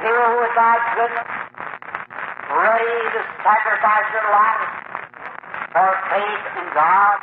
filled 0.01 0.35
with 0.45 0.53
thy 0.57 0.77
goodness, 0.93 1.31
ready 2.53 2.97
to 3.17 3.21
sacrifice 3.41 4.09
their 4.13 4.29
life 4.29 4.65
for 5.73 5.89
faith 6.13 6.45
in 6.61 6.67
God. 6.77 7.17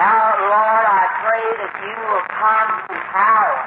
Now, 0.00 0.24
Lord, 0.40 0.84
I 0.88 1.04
pray 1.20 1.44
that 1.60 1.72
you 1.84 1.96
will 2.00 2.26
come 2.32 2.70
in 2.96 3.00
power 3.12 3.60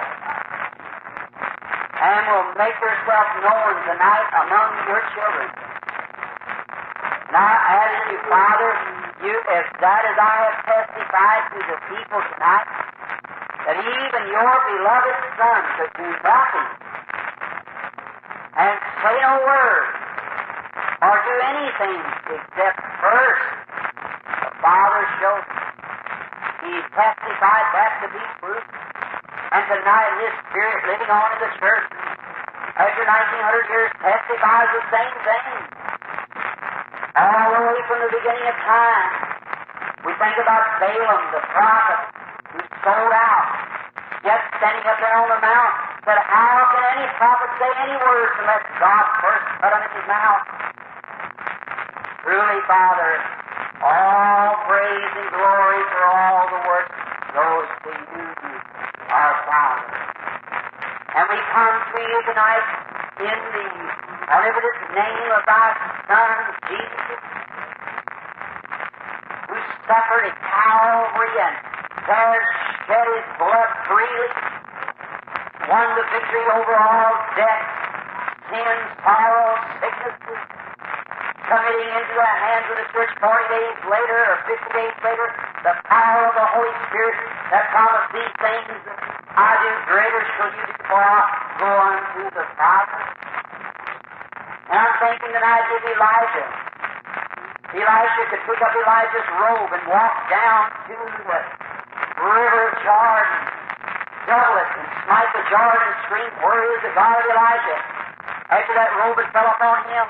and 2.02 2.22
will 2.34 2.50
make 2.58 2.78
yourself 2.82 3.28
known 3.46 3.74
tonight 3.90 4.28
among 4.42 4.70
your 4.90 5.02
children. 5.14 5.57
Now, 7.28 7.60
as 7.60 7.92
you, 8.08 8.18
Father, 8.32 8.72
you, 9.20 9.36
as 9.52 9.68
that 9.84 10.02
as 10.08 10.16
I 10.16 10.36
have 10.48 10.58
testified 10.64 11.44
to 11.52 11.60
the 11.60 11.78
people 11.92 12.22
tonight, 12.24 12.68
that 13.68 13.78
even 13.84 14.22
your 14.32 14.54
beloved 14.64 15.18
Son 15.36 15.62
could 15.76 15.92
do 16.00 16.08
nothing 16.24 16.68
and 18.56 18.76
say 19.04 19.16
no 19.28 19.34
word 19.44 19.86
or 21.04 21.14
do 21.20 21.36
anything 21.52 22.00
except 22.32 22.80
first 23.04 23.44
the 24.48 24.52
Father 24.64 25.04
showed. 25.20 25.46
He 26.64 26.74
testified 26.96 27.68
that 27.76 27.92
to 28.02 28.08
be 28.08 28.24
true. 28.40 28.64
And 29.52 29.64
tonight 29.68 30.12
His 30.24 30.34
Spirit 30.48 30.80
living 30.96 31.12
on 31.12 31.28
in 31.36 31.40
the 31.44 31.52
church 31.60 31.88
after 32.80 33.04
1900 33.04 33.68
years 33.68 33.92
testifies 34.00 34.70
the 34.72 34.84
same 34.96 35.16
thing. 35.28 35.57
All 37.18 37.50
way 37.50 37.82
from 37.90 37.98
the 37.98 38.14
beginning 38.14 38.46
of 38.46 38.58
time. 38.62 39.10
We 40.06 40.14
think 40.22 40.38
about 40.38 40.78
Balaam, 40.78 41.22
the 41.34 41.42
prophet, 41.50 42.00
who 42.54 42.62
sold 42.86 43.10
out, 43.10 43.50
yet 44.22 44.38
standing 44.62 44.86
up 44.86 45.02
there 45.02 45.18
on 45.18 45.26
the 45.26 45.42
mount, 45.42 45.74
said, 46.06 46.22
How 46.30 46.70
can 46.70 46.84
any 46.94 47.10
prophet 47.18 47.50
say 47.58 47.74
any 47.90 47.98
words 47.98 48.34
unless 48.38 48.62
God 48.78 49.06
first 49.26 49.46
put 49.58 49.70
them 49.74 49.82
in 49.82 49.92
his 49.98 50.06
mouth? 50.06 50.46
Truly, 52.22 52.60
Father, 52.70 53.12
all 53.82 54.62
praise 54.70 55.14
and 55.18 55.30
glory 55.34 55.82
for 55.90 56.02
all 56.06 56.42
the 56.54 56.62
work 56.70 56.88
goes 57.34 57.68
to 57.82 57.92
you, 57.98 58.26
our 59.10 59.36
Father. 59.50 59.90
And 61.18 61.26
we 61.34 61.40
come 61.50 61.76
to 61.82 61.98
you 61.98 62.20
tonight 62.30 62.66
in 63.26 63.38
the 63.58 64.07
omnipotent 64.28 64.92
name 64.92 65.32
of 65.32 65.44
thy 65.48 65.68
Son, 66.04 66.36
Jesus, 66.68 67.22
who 69.48 69.56
suffered 69.88 70.24
at 70.28 70.36
Calvary 70.44 71.32
and 71.32 71.56
there 72.08 72.44
shed 72.88 73.08
his 73.08 73.28
blood 73.40 73.72
freely, 73.88 74.30
won 75.72 75.88
the 75.96 76.06
victory 76.12 76.46
over 76.60 76.76
all 76.76 77.12
death, 77.40 77.64
sin, 78.52 78.78
sorrow, 79.04 79.52
sicknesses, 79.80 80.42
committing 81.48 81.92
into 81.96 82.14
the 82.20 82.32
hands 82.44 82.68
of 82.68 82.76
the 82.84 82.88
church 82.92 83.12
40 83.24 83.32
days 83.32 83.80
later 83.88 84.20
or 84.28 84.38
50 84.44 84.76
days 84.76 84.96
later 85.08 85.28
the 85.64 85.76
power 85.88 86.28
of 86.28 86.36
the 86.36 86.48
Holy 86.52 86.76
Spirit 86.92 87.16
that 87.56 87.72
promised 87.72 88.12
these 88.12 88.36
things 88.44 88.76
I 89.40 89.56
do 89.64 89.72
greater 89.88 90.22
shall 90.36 90.52
you 90.52 90.66
do 90.68 90.76
for 90.84 91.00
I 91.00 91.24
go 91.60 91.72
unto 91.72 92.24
the 92.36 92.46
Father. 92.60 93.07
And 94.68 94.76
I'm 94.76 94.96
thinking 95.00 95.32
tonight 95.32 95.64
of 95.64 95.80
Elisha. 95.80 96.44
Elijah 97.72 98.26
could 98.32 98.44
pick 98.48 98.60
up 98.60 98.76
Elijah's 98.76 99.28
robe 99.40 99.72
and 99.72 99.84
walk 99.88 100.16
down 100.28 100.72
to 100.92 100.96
the 100.96 101.40
river 102.20 102.66
Jordan, 102.84 103.40
double 104.28 104.56
it, 104.60 104.70
and 104.76 104.88
smite 105.08 105.32
the 105.36 105.44
Jordan 105.48 105.92
stream. 106.04 106.32
Where 106.44 106.64
is 106.76 106.80
the 106.84 106.92
God 107.00 107.16
of 107.16 107.28
Elijah? 107.32 107.80
After 108.52 108.74
that 108.76 108.92
robe 109.00 109.20
had 109.20 109.32
fell 109.32 109.48
upon 109.56 109.88
him, 109.88 110.06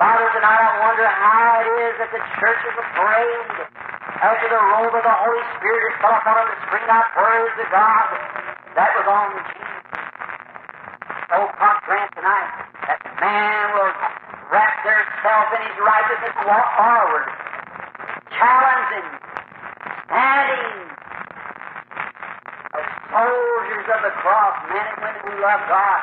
Father, 0.00 0.28
tonight 0.32 0.60
I 0.64 0.72
wonder 0.88 1.04
how 1.04 1.60
it 1.60 1.68
is 1.76 1.92
that 2.00 2.10
the 2.12 2.24
church 2.40 2.62
is 2.72 2.76
afraid 2.88 3.68
after 4.20 4.48
the 4.48 4.62
robe 4.76 4.96
of 4.96 5.04
the 5.04 5.16
Holy 5.28 5.44
Spirit 5.60 5.92
is 5.92 5.96
fell 6.00 6.16
upon 6.16 6.40
them 6.40 6.48
to 6.48 6.58
scream 6.68 6.88
out, 6.88 7.04
Where 7.20 7.36
is 7.48 7.54
the 7.60 7.68
God 7.68 8.06
that 8.80 8.90
was 8.96 9.06
on 9.12 9.28
Jesus? 9.44 9.61
himself 15.42 15.58
in 15.58 15.66
his 15.66 15.78
righteousness 15.82 16.34
and 16.38 16.46
walk 16.46 16.66
forward, 16.76 17.26
challenging, 18.30 19.06
standing 20.06 20.78
as 22.78 22.86
soldiers 23.10 23.86
of 23.90 24.00
the 24.06 24.14
cross, 24.22 24.54
men 24.70 24.86
and 24.86 24.98
women 25.02 25.20
who 25.26 25.32
love 25.42 25.62
God 25.66 26.00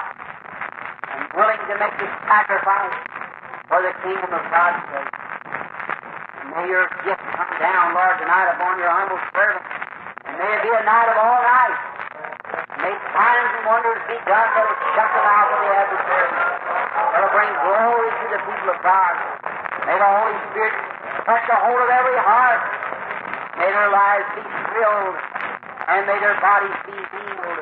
and 1.14 1.22
willing 1.36 1.62
to 1.72 1.76
make 1.80 1.96
the 2.00 2.10
sacrifice 2.28 2.96
for 3.68 3.80
the 3.82 3.94
kingdom 4.04 4.32
of 4.34 4.44
God's 4.52 4.82
sake. 4.92 5.14
May 6.50 6.66
your 6.68 6.90
gift 7.06 7.24
come 7.38 7.54
down, 7.62 7.94
Lord, 7.94 8.18
tonight 8.20 8.50
upon 8.58 8.80
your 8.80 8.90
humble 8.90 9.22
servant. 9.32 9.64
And 10.26 10.36
may 10.36 10.50
it 10.50 10.62
be 10.66 10.72
a 10.74 10.84
night 10.84 11.08
of 11.14 11.18
all 11.18 11.40
nights. 11.40 11.82
May 12.82 12.94
signs 13.14 13.52
and 13.56 13.66
wonders 13.70 14.02
be 14.10 14.18
done 14.26 14.50
that 14.58 14.64
will 14.66 14.82
shut 14.98 15.10
the 15.14 15.22
mouth 15.22 15.50
of 15.54 15.60
the 15.62 15.70
adversary 15.70 16.49
and 17.50 17.58
glory 17.66 18.10
to 18.14 18.26
the 18.30 18.42
people 18.46 18.70
of 18.70 18.80
God. 18.86 19.16
May 19.90 19.98
the 19.98 20.06
Holy 20.06 20.38
Spirit 20.54 20.74
touch 21.26 21.46
a 21.50 21.58
hold 21.66 21.82
of 21.82 21.90
every 21.90 22.20
heart. 22.22 22.62
May 23.58 23.70
their 23.74 23.90
lives 23.90 24.28
be 24.38 24.46
filled, 24.70 25.18
and 25.90 26.00
may 26.06 26.20
their 26.22 26.38
bodies 26.38 26.78
be 26.86 26.94
healed. 26.94 27.60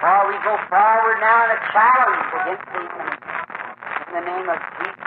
While 0.00 0.24
we 0.28 0.36
go 0.40 0.56
forward 0.72 1.20
now 1.20 1.44
in 1.44 1.50
a 1.52 1.60
challenge 1.68 2.28
against 2.32 2.64
Satan 2.72 3.08
in 3.12 4.10
the 4.16 4.24
name 4.24 4.48
of 4.48 4.58
Jesus. 4.80 5.03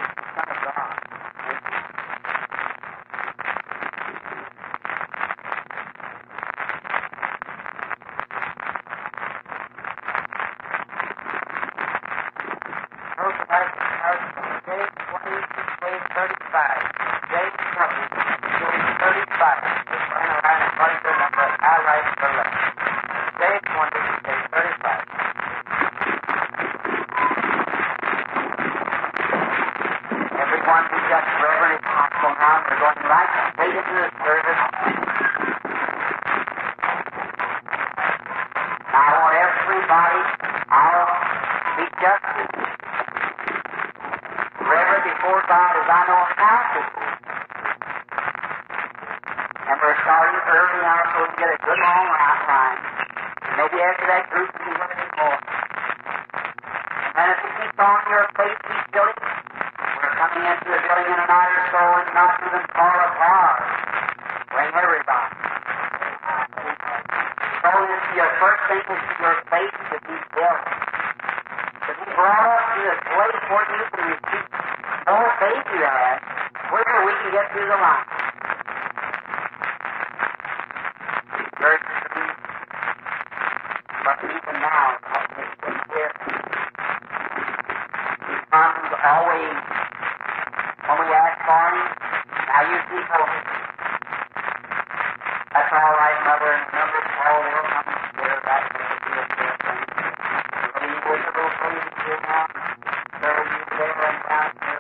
So 102.38 103.30
you. 103.30 103.62
go 103.78 103.86
and 104.08 104.77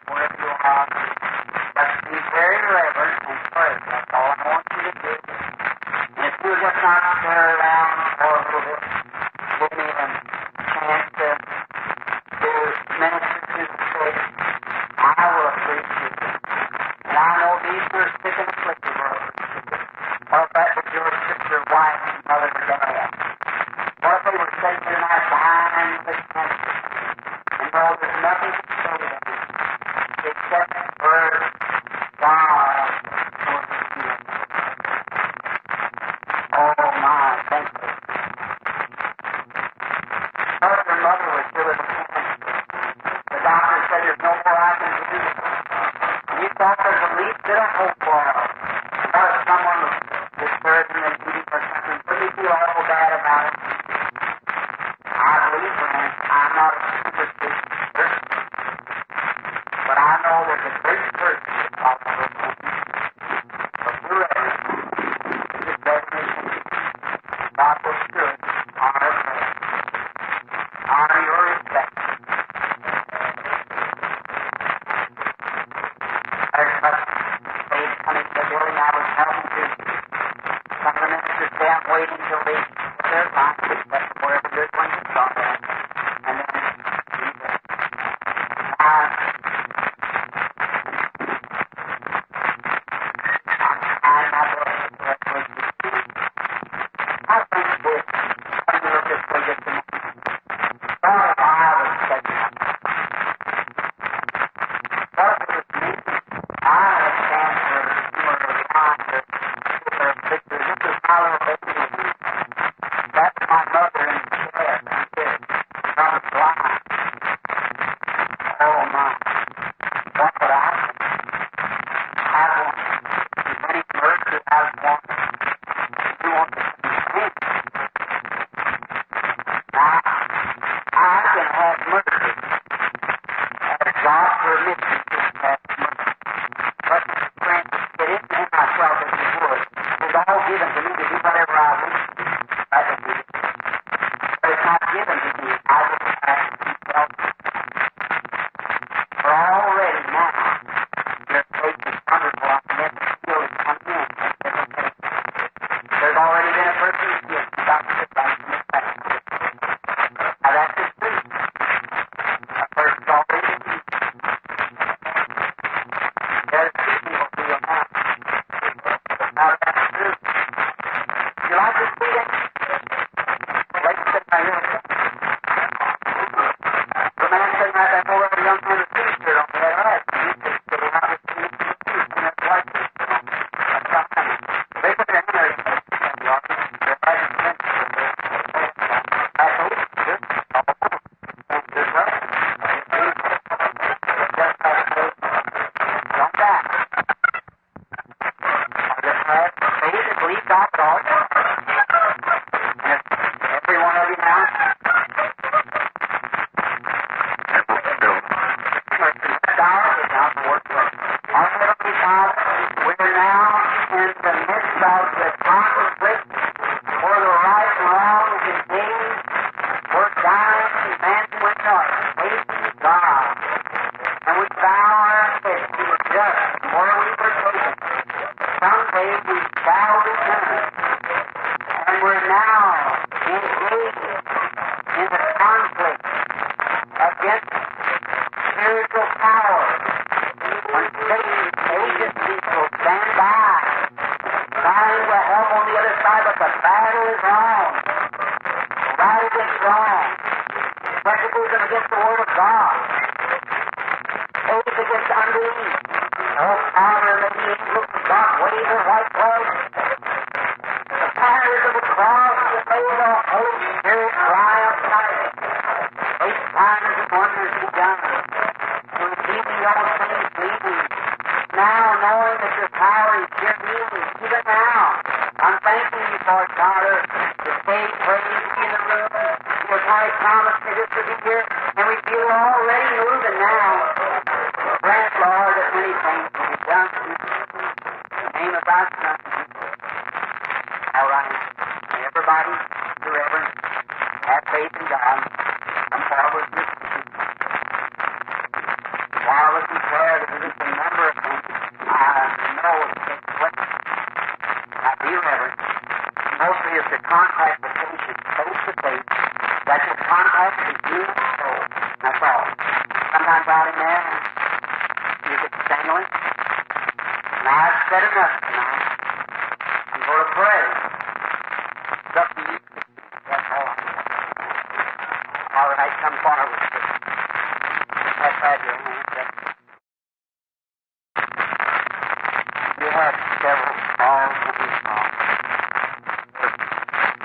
several 333.47 333.79
small 333.95 334.27
women 334.43 334.71
songs. 334.83 335.15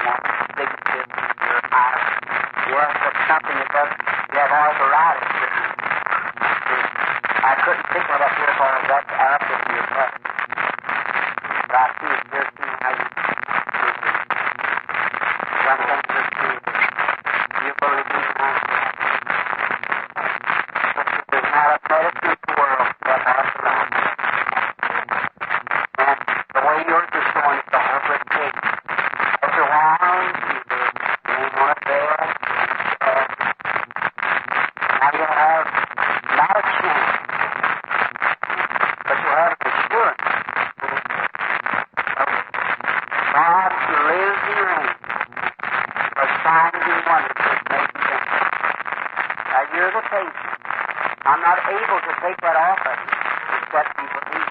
One 0.07 0.23
big 0.55 0.71
tip, 0.87 1.07
your 1.11 1.59
eye. 1.75 1.99
Have 2.63 2.95
got 2.95 3.15
something 3.27 3.59
that 3.59 3.71
does, 3.75 3.91
you 4.31 4.39
have 4.39 4.53
arthritis. 4.55 5.27
I 7.43 7.59
couldn't 7.67 7.87
pick 7.91 8.07
one 8.07 8.23
up 8.23 8.35
here 8.39 8.55
for 8.55 8.71
that 8.87 9.03
up 9.19 9.43
with 9.51 9.67
your 9.75 9.83
butt. 9.91 10.11
But 11.67 11.75
I 11.75 11.91
see 11.99 12.07
it 12.07 12.23
here 12.31 12.47
too 12.55 12.71
how 12.83 12.93
you 12.95 13.07
Some 15.67 15.81
things 15.91 16.07
are 16.07 16.27
true. 16.39 16.59
You 17.67 17.73
believe 17.83 18.09
me, 18.15 18.23
There's 21.33 21.51
not 21.51 21.67
a 21.67 21.79
medicine 21.91 22.31
in 22.31 22.39
the 22.47 22.55
world 22.63 22.89
that 23.11 23.21
arthritis. 23.27 24.07
And 25.99 26.19
the 26.55 26.61
way 26.67 26.79
yours 26.89 27.09
is 27.15 27.27
going 27.35 27.59
is 27.59 27.69
the 27.71 27.79
hopeless 27.79 28.25
case. 28.33 28.59
After 29.43 29.63
a 29.63 29.69
while, 29.73 30.23
you 30.23 30.33
ain't 31.33 31.55
on 31.63 31.69
a 31.69 31.79
bed. 31.87 32.19
Now 35.01 35.09
you're 35.13 35.23
going 35.23 35.33
to 35.33 35.43
have 35.43 35.67
not 36.37 36.55
a 36.57 36.65
chance, 36.81 37.13
but 39.05 39.17
you'll 39.23 39.37
have 39.37 39.53
an 39.53 39.69
assurance 39.73 40.23
of 42.19 42.29
God 43.33 43.71
who 43.73 43.95
lives 44.11 44.43
and 44.51 44.61
reigns. 44.63 44.99
For 46.13 46.27
signs 46.43 46.83
and 46.83 47.01
wonders 47.07 47.39
which 47.43 47.63
may 47.71 47.85
be 47.87 48.01
done. 48.03 48.27
Now 49.53 49.63
you're 49.73 49.93
the 49.93 50.03
patient. 50.11 50.51
I'm 51.25 51.41
not 51.41 51.59
able 51.71 52.01
to 52.03 52.13
take 52.21 52.39
that 52.43 52.57
off 52.59 52.83
of 52.83 52.97
you, 52.99 53.11
except 53.63 53.91
you 53.95 54.07
believe. 54.11 54.51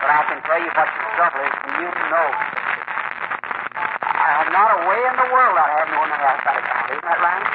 But 0.00 0.10
I 0.12 0.20
can 0.28 0.38
tell 0.46 0.60
you 0.64 0.70
what 0.72 0.88
your 0.96 1.08
trouble 1.16 1.40
is, 1.44 1.54
and 1.66 1.74
you 1.76 1.88
know. 2.08 2.28
I 4.06 4.28
have 4.42 4.50
not 4.50 4.68
a 4.76 4.80
way 4.88 5.00
in 5.06 5.14
the 5.16 5.28
world 5.30 5.54
I 5.60 5.66
have 5.76 5.88
known 5.92 6.08
the 6.08 6.18
outside 6.18 6.62
God. 6.66 6.84
Isn't 6.90 7.04
that 7.04 7.20
right? 7.20 7.46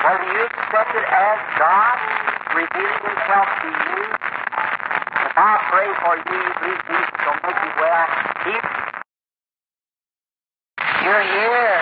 Whether 0.00 0.28
you 0.30 0.42
accept 0.46 0.90
it 0.94 1.06
as 1.10 1.38
God 1.58 1.96
revealing 2.54 3.02
Himself 3.04 3.46
to 3.60 3.68
you, 3.68 4.00
if 4.14 5.34
I 5.36 5.52
pray 5.68 5.88
for 6.00 6.14
you, 6.16 6.38
you 6.38 6.52
believe 6.60 6.80
Jesus 6.86 7.18
will 7.24 7.38
make 7.44 7.60
you 7.60 7.72
well. 7.76 8.06
He, 8.46 8.54
you're 11.04 11.26
here 11.34 11.78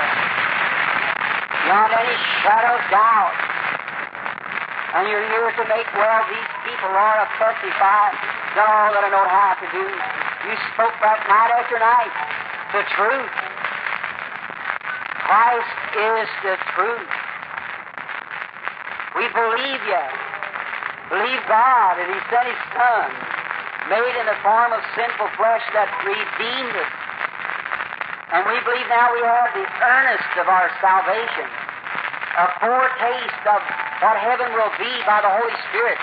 beyond 1.62 1.92
any 1.92 2.16
shadow 2.42 2.72
of 2.72 2.84
doubt. 2.90 3.36
And 4.88 5.04
you're 5.06 5.20
here 5.30 5.52
to 5.52 5.64
make 5.68 5.86
well 5.94 6.24
these 6.32 6.50
people, 6.64 6.88
Lord, 6.90 7.20
have 7.78 8.14
done 8.58 8.70
all 8.70 8.90
that 8.90 9.06
I 9.06 9.10
know 9.14 9.26
how 9.26 9.54
to 9.54 9.66
do. 9.70 9.84
You 10.50 10.54
spoke 10.74 10.94
that 10.98 11.22
night 11.30 11.50
after 11.54 11.78
night, 11.78 12.14
the 12.74 12.82
truth. 12.94 13.34
Christ 15.26 15.78
is 15.94 16.28
the 16.42 16.56
truth. 16.74 17.12
We 19.14 19.26
believe 19.30 19.82
you. 19.86 20.04
Believe 21.08 21.42
God 21.48 21.96
that 21.96 22.08
He 22.10 22.18
sent 22.28 22.46
His 22.50 22.62
Son, 22.74 23.08
made 23.88 24.14
in 24.18 24.26
the 24.28 24.38
form 24.44 24.74
of 24.76 24.80
sinful 24.92 25.30
flesh 25.40 25.64
that 25.72 25.88
redeemed 26.04 26.76
us. 26.76 26.92
And 28.28 28.44
we 28.44 28.60
believe 28.60 28.84
now 28.92 29.08
we 29.16 29.24
have 29.24 29.48
the 29.56 29.64
earnest 29.64 30.30
of 30.36 30.46
our 30.52 30.68
salvation, 30.84 31.48
a 31.48 32.46
foretaste 32.60 33.44
of 33.48 33.60
what 34.04 34.20
heaven 34.20 34.52
will 34.52 34.72
be 34.76 34.92
by 35.08 35.24
the 35.24 35.32
Holy 35.32 35.56
Spirit. 35.72 35.96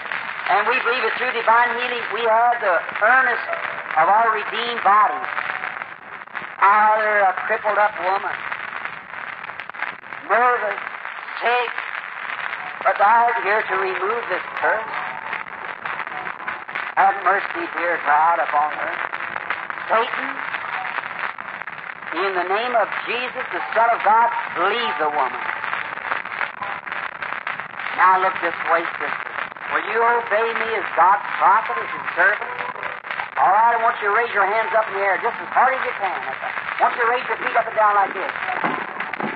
And 0.45 0.61
we 0.69 0.77
believe 0.85 1.01
that 1.01 1.17
through 1.17 1.33
divine 1.33 1.73
healing 1.73 2.05
we 2.13 2.21
have 2.29 2.61
the 2.61 2.77
earnest 3.01 3.45
of 3.97 4.05
our 4.05 4.29
redeemed 4.29 4.83
bodies. 4.85 5.31
Either 6.61 7.25
a 7.25 7.33
uh, 7.33 7.39
crippled 7.49 7.81
up 7.81 7.97
woman, 8.05 8.37
nervous, 10.29 10.79
sick, 11.41 11.71
but 12.85 12.93
thou 13.01 13.25
art 13.25 13.41
here 13.41 13.65
to 13.65 13.75
remove 13.81 14.21
this 14.29 14.45
curse. 14.61 14.93
Have 16.93 17.17
mercy, 17.25 17.65
dear 17.73 17.97
God, 18.05 18.37
upon 18.37 18.69
her. 18.77 18.93
Satan, 19.89 20.29
in 22.21 22.31
the 22.37 22.47
name 22.53 22.73
of 22.77 22.87
Jesus, 23.09 23.45
the 23.49 23.61
Son 23.73 23.89
of 23.89 23.99
God, 24.05 24.29
leave 24.61 24.95
the 25.01 25.09
woman. 25.09 25.43
Now 27.97 28.21
look 28.21 28.33
this 28.41 28.55
way, 28.69 28.85
sister. 29.01 29.24
You 29.85 30.01
obey 30.01 30.49
me 30.57 30.69
as 30.81 30.87
God's 30.97 31.21
prophet, 31.37 31.77
as 31.77 31.89
his 31.93 32.05
servant? 32.17 32.51
All 33.37 33.51
right, 33.53 33.75
I 33.75 33.79
want 33.85 33.99
you 34.01 34.09
to 34.09 34.15
raise 34.17 34.33
your 34.33 34.47
hands 34.49 34.73
up 34.73 34.87
in 34.89 34.97
the 34.97 35.03
air 35.05 35.21
just 35.21 35.37
as 35.37 35.49
hard 35.53 35.77
as 35.77 35.81
you 35.85 35.93
can. 36.01 36.19
I 36.25 36.79
want 36.81 36.97
you 36.97 37.05
to 37.05 37.09
raise 37.11 37.25
your 37.29 37.37
feet 37.37 37.53
up 37.53 37.69
and 37.69 37.77
down 37.77 37.93
like 37.93 38.09
this. 38.17 38.33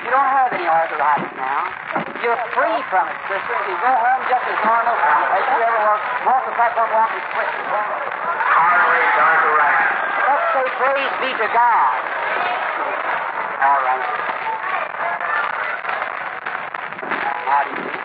You 0.02 0.10
don't 0.10 0.32
have 0.32 0.50
any 0.50 0.66
arthritis 0.66 1.36
now. 1.38 1.70
You're 2.26 2.40
free 2.58 2.80
from 2.90 3.06
it, 3.14 3.18
sister. 3.30 3.56
You 3.70 3.78
go 3.78 3.94
home 3.94 4.22
just 4.26 4.42
as 4.42 4.60
normal 4.66 4.98
as 4.98 5.44
you 5.54 5.60
ever. 5.62 5.96
Walk 6.26 6.42
the 6.50 6.56
platform, 6.58 6.90
walk 6.98 7.14
as 7.14 7.26
quick. 7.30 7.52
Arteries, 7.70 9.16
arthritis. 9.22 10.00
Let's 10.34 10.48
say 10.50 10.66
praise 10.82 11.14
be 11.22 11.30
to 11.30 11.48
God. 11.54 11.94
All 13.70 13.80
right. 13.86 14.08
How 17.46 17.62
do 17.64 17.70
you 17.70 17.84
do? 17.86 18.00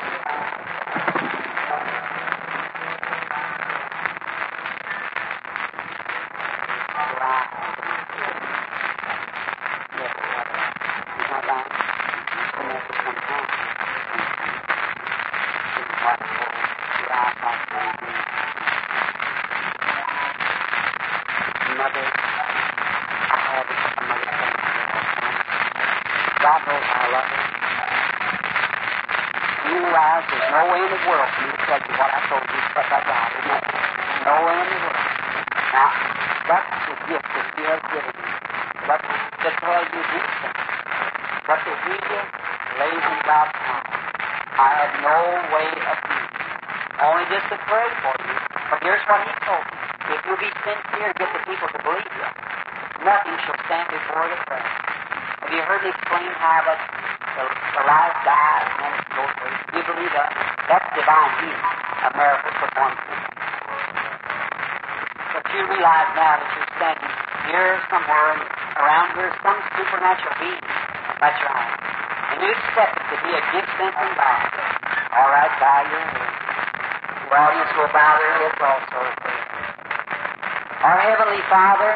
the 30.94 31.08
world 31.10 31.26
for 31.34 31.42
me 31.42 31.50
to 31.50 31.58
tell 31.66 31.80
you 31.82 31.94
what 31.98 32.10
I 32.14 32.20
told 32.30 32.46
you, 32.46 32.60
but 32.70 32.86
I 32.86 33.00
got 33.02 33.26
it. 33.34 33.42
No 34.22 34.34
way 34.46 34.56
in 34.62 34.68
the 34.70 34.78
world. 34.78 35.10
Now, 35.74 35.90
that's 36.46 36.70
the 36.86 36.94
gift 37.10 37.26
that 37.34 37.46
He 37.58 37.62
has 37.66 37.82
given 37.90 38.14
me. 38.14 38.30
But 38.86 39.00
to 39.02 39.48
tell 39.58 39.82
you 39.82 40.02
these 40.06 40.30
things. 40.38 40.60
But 41.50 41.58
to 41.66 41.72
hear 41.82 41.98
you 41.98 42.20
lays 42.78 43.04
in 43.10 43.18
God's 43.26 43.58
time. 43.58 43.86
I 44.54 44.70
have 44.86 44.94
no 45.02 45.18
way 45.50 45.66
of 45.66 45.98
it. 45.98 46.30
Only 47.02 47.26
just 47.26 47.42
to 47.50 47.58
pray 47.66 47.90
for 48.06 48.14
you. 48.22 48.34
But 48.70 48.78
here's 48.86 49.02
what 49.10 49.26
He 49.26 49.34
told 49.42 49.66
me. 49.66 49.76
If 50.14 50.20
you 50.30 50.34
be 50.38 50.50
sincere 50.62 51.10
and 51.10 51.18
get 51.18 51.26
the 51.34 51.42
people 51.42 51.66
to 51.74 51.78
believe 51.82 52.06
you, 52.06 52.28
nothing 53.02 53.34
shall 53.42 53.58
stand 53.66 53.90
before 53.90 54.30
the 54.30 54.38
prayer. 54.46 54.70
Have 55.42 55.50
you 55.50 55.58
heard 55.58 55.82
me 55.82 55.90
explain 55.90 56.30
how 56.38 56.70
that 56.70 56.78
the, 57.34 57.44
the 57.50 57.82
life 57.82 58.14
dies 58.22 58.66
and 58.70 58.78
then 58.78 58.92
it 58.94 59.08
goes 59.10 59.34
away? 59.42 59.54
You 59.74 59.82
believe 59.90 60.12
that? 60.14 60.30
That's 60.70 60.86
divine 60.94 61.32
healing, 61.42 61.64
a 61.98 62.08
miracle 62.14 62.54
performed. 62.62 62.98
But 65.34 65.42
you 65.50 65.60
realize 65.66 66.10
now 66.14 66.38
that 66.38 66.48
you're 66.54 66.70
standing 66.78 67.12
here 67.50 67.74
somewhere 67.90 68.38
and 68.38 68.42
around 68.78 69.18
here 69.18 69.34
some 69.42 69.58
supernatural 69.74 70.34
being. 70.38 70.62
That's 71.18 71.42
right. 71.42 71.74
And 72.30 72.38
you 72.38 72.54
accept 72.54 72.93
to 73.14 73.22
be 73.22 73.30
a 73.30 73.42
sent 73.78 73.94
from 73.94 74.10
God. 74.18 74.42
All 75.14 75.30
right, 75.30 75.54
bow 75.62 75.86
your 75.86 76.02
head. 76.02 76.34
The 77.30 77.36
audience 77.38 77.70
will 77.78 77.92
bow 77.94 78.12
their 78.18 78.34
heads 78.42 78.58
also. 78.58 79.00
Our 80.82 80.98
Heavenly 80.98 81.42
Father, 81.46 81.94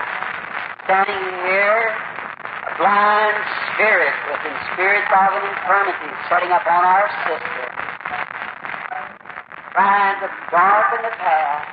standing 0.86 1.26
here, 1.42 1.90
a 1.90 2.72
blind 2.78 3.34
spirit 3.74 4.14
with 4.30 4.40
the 4.46 4.54
spirits 4.70 5.10
of 5.10 5.30
an 5.34 5.42
infirmity 5.42 6.10
setting 6.30 6.54
up 6.54 6.62
on 6.70 6.82
our 6.86 7.10
sister, 7.26 7.66
trying 9.74 10.22
to 10.22 10.28
darken 10.54 11.02
the 11.02 11.14
path. 11.18 11.66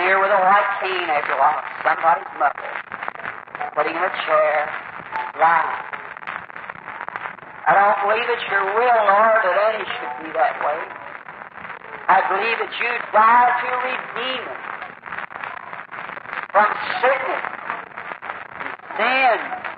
Here 0.00 0.16
with 0.16 0.32
a 0.32 0.40
white 0.48 0.70
cane 0.80 1.12
while, 1.36 1.60
somebody's 1.84 2.32
mother, 2.40 2.72
putting 3.76 3.92
in 3.92 4.00
a 4.00 4.12
chair, 4.24 4.64
blind. 5.36 5.77
I 7.68 7.76
don't 7.76 8.00
believe 8.08 8.24
it's 8.32 8.48
your 8.48 8.64
will, 8.64 9.00
Lord, 9.12 9.44
that 9.44 9.56
any 9.68 9.84
should 9.84 10.14
be 10.24 10.32
that 10.32 10.56
way. 10.64 10.80
I 12.08 12.24
believe 12.32 12.56
that 12.64 12.72
you 12.80 12.90
died 13.12 13.52
to 13.60 13.68
redeem 13.84 14.42
us 14.48 14.64
from 16.48 16.68
sickness 17.04 17.44
and. 18.96 19.68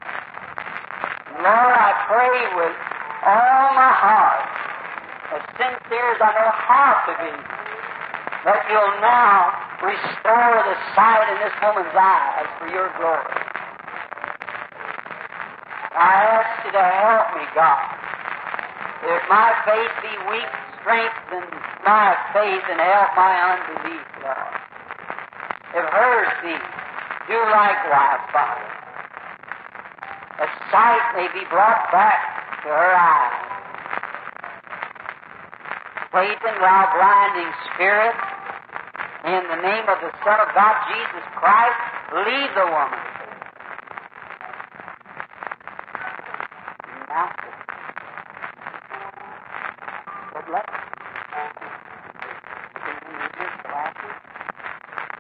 Lord, 1.41 1.73
I 1.73 1.91
pray 2.05 2.37
with 2.53 2.77
all 3.25 3.73
my 3.73 3.93
heart, 3.97 4.45
as 5.33 5.43
sincere 5.57 6.13
as 6.13 6.21
I 6.21 6.31
know 6.37 6.53
how 6.53 7.01
to 7.09 7.13
be, 7.17 7.33
that 8.45 8.61
you'll 8.69 9.01
now 9.01 9.57
restore 9.81 10.57
the 10.69 10.77
sight 10.93 11.33
in 11.33 11.41
this 11.41 11.57
woman's 11.65 11.97
eyes 11.97 12.45
for 12.61 12.69
your 12.69 12.93
glory. 13.01 13.41
I 15.97 16.30
to 16.73 16.83
help 16.83 17.35
me, 17.37 17.45
God. 17.55 17.85
If 19.03 19.23
my 19.29 19.53
faith 19.65 19.95
be 20.03 20.13
weak, 20.31 20.51
strengthen 20.81 21.45
my 21.85 22.17
faith 22.33 22.65
and 22.71 22.81
help 22.81 23.11
my 23.17 23.35
unbelief, 23.57 24.07
Lord. 24.23 24.55
If 25.75 25.85
hers 25.89 26.33
be, 26.43 26.55
do 27.29 27.39
likewise, 27.51 28.23
Father. 28.33 28.69
That 30.39 30.51
sight 30.73 31.05
may 31.17 31.29
be 31.33 31.45
brought 31.51 31.91
back 31.93 32.21
to 32.65 32.69
her 32.69 32.93
eyes. 32.97 33.47
Satan, 36.13 36.55
thou 36.61 36.91
blinding 36.97 37.53
spirit, 37.73 38.17
in 39.25 39.43
the 39.49 39.63
name 39.63 39.87
of 39.89 40.01
the 40.01 40.11
Son 40.25 40.41
of 40.41 40.49
God, 40.55 40.75
Jesus 40.89 41.25
Christ, 41.37 41.77
leave 42.27 42.51
the 42.57 42.67
woman. 42.67 42.99
Now, 47.09 47.31
good 50.33 50.49
luck. 50.51 50.67
Can 52.81 52.97
you 53.03 53.13
use 53.19 53.35
your 53.39 53.51
glasses? 53.67 54.17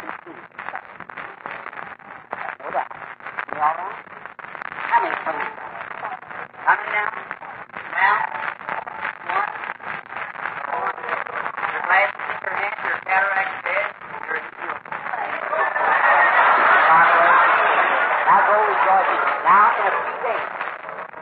Can 0.00 0.10
see. 0.24 0.38
No 2.60 2.70
doubt. 2.70 2.90
You 3.50 3.58
all 3.60 3.74
right? 3.74 3.96
How 4.90 4.98
many, 5.02 5.16
please? 5.18 5.50
How 6.62 6.74
many 6.78 6.90
now? 6.94 7.10
Now? 7.90 8.16
One? 9.30 9.50
Four? 10.66 10.88
Your 11.74 11.82
glasses 11.90 12.22
in 12.30 12.38
your 12.46 12.54
hand, 12.54 12.74
your 12.86 12.98
cataract 13.02 13.50
dead, 13.66 13.86
you're 14.30 14.38
healed. 14.40 14.82
Now 18.30 18.38
go 18.46 18.54
rejoicing. 18.62 19.22
Now, 19.42 19.74
in 19.74 19.90
a 19.90 19.92
few 20.06 20.16
days, 20.22 20.48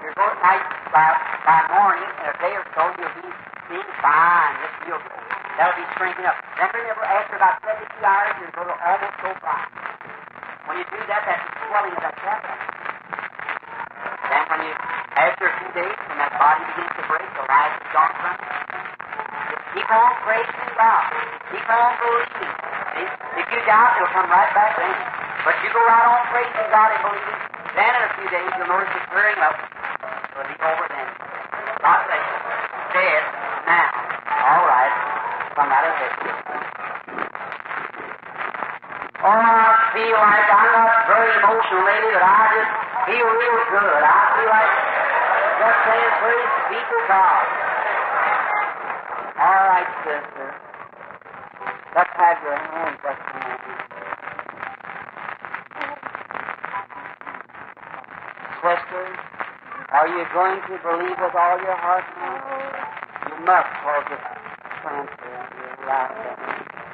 you're 0.04 0.12
going 0.12 0.36
to 0.36 0.40
night 0.44 0.64
by, 0.92 1.08
by 1.48 1.58
morning, 1.72 2.04
in 2.04 2.24
a 2.28 2.36
day 2.36 2.52
or 2.52 2.64
so, 2.76 2.82
you'll 3.00 3.16
be 3.16 3.28
being 3.68 3.92
fine. 4.04 4.52
Just 4.60 4.76
feel 4.84 5.00
good. 5.00 5.22
That'll 5.56 5.76
be 5.76 5.84
shrinking 5.96 6.24
up. 6.28 6.36
Then 6.56 6.68
remember, 6.72 7.04
after 7.04 7.36
about 7.36 7.60
72 7.64 7.88
hours, 8.04 8.32
you're 8.40 8.52
going 8.52 8.68
to 8.68 8.76
almost 8.76 9.16
go 9.24 9.30
fine. 9.40 9.68
When 10.68 10.76
you 10.80 10.86
do 10.92 11.00
that, 11.08 11.24
that's 11.24 11.44
the 11.48 11.52
swelling 11.68 11.96
of 11.96 12.02
that 12.04 12.16
cataract. 12.20 12.64
Then 14.28 14.42
when 14.52 14.60
you, 14.68 14.74
after 15.16 15.44
a 15.48 15.52
few 15.64 15.70
days, 15.72 15.96
when 16.12 16.16
that 16.20 16.32
body 16.36 16.60
begins 16.76 16.92
to 16.92 17.04
break, 17.08 17.24
the 17.32 17.44
life 17.48 17.72
is 17.72 17.88
gone 17.96 18.12
from 18.20 18.36
it. 18.36 18.40
Just 19.48 19.64
keep 19.72 19.88
on 19.88 20.12
praising 20.28 20.70
God. 20.76 21.04
Keep 21.48 21.64
on 21.72 21.90
believing. 22.04 22.52
See? 22.92 23.08
If 23.40 23.46
you 23.48 23.60
doubt, 23.64 23.96
it'll 23.96 24.12
come 24.12 24.28
right 24.28 24.52
back 24.52 24.76
in. 24.76 24.96
But 25.48 25.56
you 25.64 25.72
go 25.72 25.80
right 25.88 26.04
on 26.04 26.20
praising 26.28 26.68
God 26.68 26.92
and 26.92 27.00
believing. 27.00 27.40
Then 27.72 27.92
in 27.96 28.02
a 28.04 28.12
few 28.20 28.28
days, 28.28 28.50
you'll 28.58 28.68
notice 28.68 28.90
it 28.92 29.04
clearing 29.08 29.40
up. 29.40 29.54
It'll 29.54 30.44
be 30.44 30.56
over 30.60 30.86
then. 30.92 31.08
God 31.80 31.98
bless 32.04 32.20
you. 32.20 32.38
Dead 32.92 33.22
now. 33.64 33.88
All 34.48 34.64
right. 34.68 34.94
Come 35.56 35.70
out 35.72 35.86
of 35.86 35.94
this. 35.98 36.14
Oh, 39.18 39.34
I 39.34 39.74
feel 39.94 40.14
like 40.14 40.46
I'm 40.46 40.70
not 40.78 41.10
very 41.10 41.30
emotional 41.42 41.82
lately, 41.82 42.12
but 42.14 42.22
I 42.22 42.44
just 42.54 42.70
feel 43.10 43.26
real 43.26 43.58
good. 43.66 43.98
I 44.06 44.18
feel 44.38 44.46
like 44.46 44.72
just 45.58 45.78
saying 45.86 46.12
praise 46.22 46.54
be 46.70 46.78
to 46.78 46.98
God. 47.10 47.42
All 49.42 49.62
right, 49.74 49.90
sister. 50.06 50.48
Let's 51.98 52.14
have 52.14 52.38
your 52.46 52.58
hand 52.58 52.94
just 53.02 53.18
a 53.18 53.34
moment. 53.42 53.58
Sister, 58.58 59.02
are 60.18 60.26
you 60.26 60.34
going 60.34 60.58
to 60.66 60.74
believe 60.82 61.14
with 61.14 61.30
all 61.38 61.58
your 61.62 61.78
heart 61.78 62.02
now? 62.18 62.42
You 63.30 63.38
must, 63.46 63.70
cause 63.86 64.02
it's 64.10 64.26
transfer 64.82 65.30
in 65.30 65.46
your 65.62 65.78
life. 65.86 66.10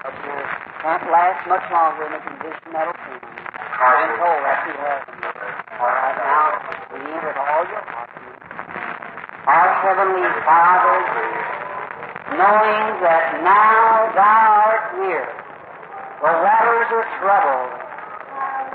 But 0.04 0.12
you 0.28 0.36
can't 0.84 1.08
last 1.08 1.40
much 1.48 1.64
longer 1.72 2.04
in 2.04 2.12
the 2.12 2.20
condition 2.20 2.68
that'll 2.68 2.92
come. 2.92 3.24
I've 3.24 3.96
been 3.96 4.12
told 4.20 4.40
that 4.44 4.60
you 4.68 4.76
have. 4.76 5.08
All 5.80 5.88
right, 5.88 6.16
now, 6.20 6.68
believe 6.92 7.22
with 7.24 7.40
all 7.40 7.64
your 7.64 7.84
heart. 7.88 8.12
Our 8.12 9.68
Heavenly 9.72 10.28
Father, 10.44 10.96
knowing 12.28 12.84
that 13.08 13.24
now 13.40 14.12
thou 14.12 14.68
art 14.68 14.84
here, 15.00 15.32
the 16.20 16.32
waters 16.44 16.88
are 16.92 17.08
troubled, 17.24 17.72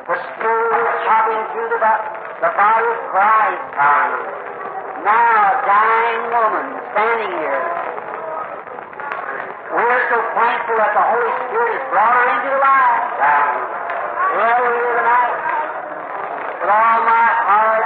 the 0.09 0.17
Spirit 0.25 0.73
is 0.73 0.97
chopping 1.05 1.41
through 1.53 1.69
the, 1.69 1.77
bo- 1.85 2.18
the 2.39 2.51
body 2.55 2.87
of 2.87 2.99
Christ. 3.11 3.63
Now, 5.03 5.27
a 5.43 5.59
dying 5.67 6.23
woman 6.31 6.67
standing 6.95 7.35
here. 7.35 7.63
We're 9.75 10.03
so 10.07 10.17
thankful 10.39 10.75
that 10.79 10.91
the 10.95 11.03
Holy 11.03 11.31
Spirit 11.45 11.71
has 11.77 11.85
brought 11.91 12.15
her 12.15 12.25
into 12.31 12.49
the 12.49 12.59
light. 12.63 13.11
We're 14.39 14.55
here 14.71 14.93
tonight. 15.03 15.35
With 16.63 16.71
all 16.71 16.99
my 17.03 17.27
heart, 17.43 17.85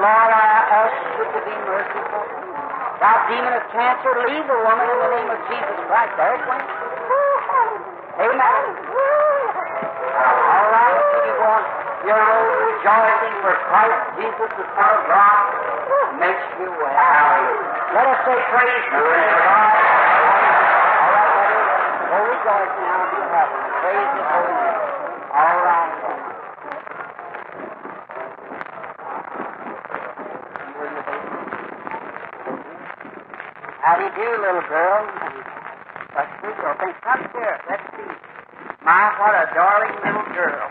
Lord, 0.00 0.30
I 0.32 0.44
ask 0.64 0.96
you 1.16 1.24
to 1.28 1.40
be 1.44 1.54
merciful. 1.64 2.24
Thou 3.04 3.16
demon 3.28 3.52
of 3.52 3.64
cancer, 3.68 4.12
leave 4.32 4.46
the 4.48 4.60
woman 4.64 4.86
in 4.88 4.98
the 5.00 5.10
name 5.12 5.28
of 5.28 5.40
Jesus 5.48 5.76
Christ. 5.92 6.12
There 6.16 6.34
it 6.34 6.44
went. 6.48 6.68
Amen. 8.16 8.62
All 10.14 10.66
right, 10.72 10.98
you 11.26 11.34
going. 11.36 11.64
Your 11.64 11.73
road 12.12 12.52
rejoicing 12.68 13.34
for 13.40 13.54
Christ 13.72 14.02
Jesus, 14.20 14.50
the 14.60 14.66
Son 14.76 14.90
of 14.92 15.02
God, 15.08 15.44
makes 16.20 16.44
you 16.60 16.68
well. 16.68 17.32
Let 17.96 18.04
us 18.12 18.20
say 18.28 18.36
praise 18.52 18.84
to 18.92 19.00
Him. 19.00 19.38
All 19.40 21.10
right, 21.14 21.32
brother. 21.32 21.64
Go 22.10 22.16
rejoice 22.28 22.74
now 22.76 22.98
and 23.00 23.10
be 23.14 23.20
happy. 23.32 23.60
Praise 23.80 24.10
His 24.12 24.26
holy 24.28 24.54
name. 24.54 24.80
All 25.32 25.58
right. 25.64 25.92
How 33.80 33.96
do 33.98 34.04
you 34.04 34.12
do? 34.16 34.28
little 34.44 34.62
girl. 34.68 35.00
Sweet 36.40 36.56
little 36.56 36.76
thing. 36.76 36.94
Come 37.04 37.22
here. 37.32 37.56
Let's 37.68 37.84
see. 37.96 38.12
My, 38.84 39.12
what 39.16 39.32
a 39.32 39.48
darling 39.54 39.96
little 40.04 40.28
girl. 40.36 40.68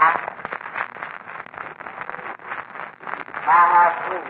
I, 0.00 0.08
my, 3.44 3.60
how 3.72 3.88
sweet. 4.08 4.28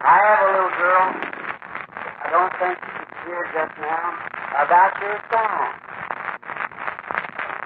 I 0.00 0.16
have 0.16 0.40
a 0.40 0.48
little 0.52 0.74
girl. 0.80 1.04
I 2.20 2.26
don't 2.32 2.52
think 2.56 2.76
she's 2.80 3.16
here 3.28 3.44
just 3.52 3.74
now. 3.80 4.16
About 4.70 4.94
your 5.02 5.18
size. 5.34 5.82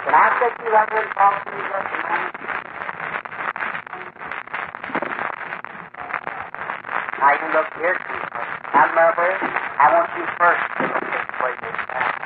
Can 0.08 0.14
I 0.16 0.40
take 0.40 0.56
you 0.64 0.72
up 0.72 0.88
here 0.88 1.04
and 1.04 1.12
talk 1.12 1.36
to 1.44 1.52
you 1.52 1.60
just 1.68 1.84
a 1.84 2.00
moment? 2.00 2.32
Now 7.20 7.32
you 7.36 7.48
look 7.52 7.68
here, 7.76 7.92
sweetheart. 8.08 8.48
Now, 8.72 8.88
mother, 8.96 9.36
I 9.36 9.84
want 9.92 10.08
you 10.16 10.24
first 10.40 10.64
to 10.80 10.84
look 10.88 11.04
this 11.04 11.28
way 11.44 11.52
this 11.60 11.76
time. 11.92 12.24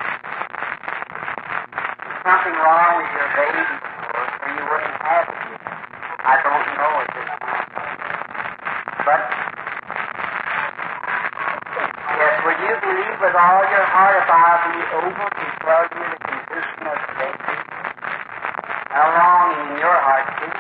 There's 1.98 2.22
something 2.22 2.54
wrong 2.62 3.02
with 3.02 3.10
your 3.18 3.28
baby, 3.34 3.58
of 3.58 3.82
course, 3.82 4.30
or 4.46 4.50
you 4.54 4.62
wouldn't 4.62 4.94
have 5.02 5.26
it. 5.26 5.58
I 6.22 6.38
don't 6.38 6.66
know 6.78 7.02
at 7.02 7.10
this 7.18 7.30
time. 7.34 7.66
But, 9.02 9.26
yes, 12.14 12.34
will 12.46 12.58
you 12.62 12.74
believe 12.78 13.07
with 13.20 13.34
all 13.34 13.62
your 13.66 13.86
heart 13.90 14.14
if 14.22 14.30
I'll 14.30 14.62
be 14.70 14.78
able 14.78 15.10
to 15.10 15.46
tell 15.62 15.84
you 15.90 16.04
the 16.06 16.18
condition 16.22 16.82
of 16.86 16.98
baby? 17.18 17.54
A 18.94 19.02
longing 19.18 19.74
in 19.74 19.78
your 19.82 19.98
heart, 19.98 20.26
too. 20.38 20.52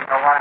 You 0.00 0.04
know 0.08 0.20
what? 0.24 0.40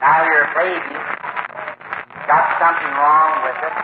Now 0.00 0.24
your 0.28 0.44
baby 0.56 0.96
got 2.28 2.44
something 2.60 2.92
wrong 3.00 3.32
with 3.44 3.58
it. 3.64 3.74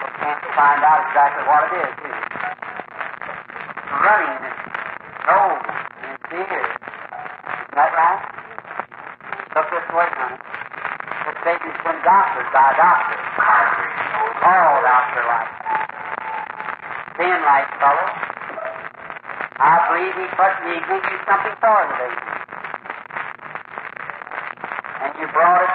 We 0.00 0.08
can't 0.20 0.42
find 0.56 0.80
out 0.84 1.00
exactly 1.08 1.44
what 1.48 1.64
it 1.64 1.72
is, 1.80 1.92
do 1.96 2.08
you? 2.08 2.24
Running 4.04 4.32
in 4.36 4.42
its 4.46 4.60
nose 5.26 5.64
and 6.02 6.12
its 6.12 6.28
ears. 6.34 6.72
Is 6.76 7.74
that 7.74 7.90
right? 7.96 8.20
Look 9.56 9.66
this 9.72 9.88
way, 9.96 10.08
honey. 10.12 10.38
This 11.24 11.38
baby's 11.42 11.80
been 11.82 11.98
doctored 12.04 12.52
by 12.52 12.70
a 12.70 12.76
doctor. 12.76 13.16
All 14.46 14.78
doctor 14.78 15.26
like. 15.26 15.50
Thin 17.18 17.38
like 17.42 17.66
fellow. 17.82 18.08
I 19.58 19.74
believe 19.90 20.14
he 20.14 20.26
put 20.38 20.54
he 20.70 20.78
gave 20.86 21.02
you 21.02 21.18
something 21.26 21.56
for 21.58 21.80
the 21.82 21.94
baby. 21.98 22.22
And 25.02 25.10
you 25.18 25.26
brought 25.34 25.66
it 25.66 25.74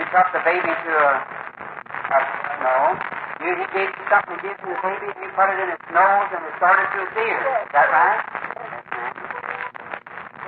you 0.00 0.08
took 0.08 0.32
the 0.32 0.40
baby 0.40 0.72
to 0.72 0.92
a, 0.96 1.12
a 1.20 2.18
no. 2.64 2.96
You 3.44 3.60
he 3.60 3.66
gave 3.76 3.92
you 3.92 4.04
something 4.08 4.40
to 4.40 4.40
give 4.40 4.56
to 4.64 4.66
the 4.72 4.80
baby 4.80 5.12
and 5.12 5.20
you 5.20 5.28
put 5.36 5.52
it 5.52 5.60
in 5.60 5.68
its 5.76 5.84
nose 5.92 6.32
and 6.32 6.40
it 6.48 6.54
started 6.56 6.88
to 6.96 6.98
its 7.04 7.12
ears. 7.20 7.44
Is 7.44 7.72
that 7.76 7.92
right? 7.92 8.20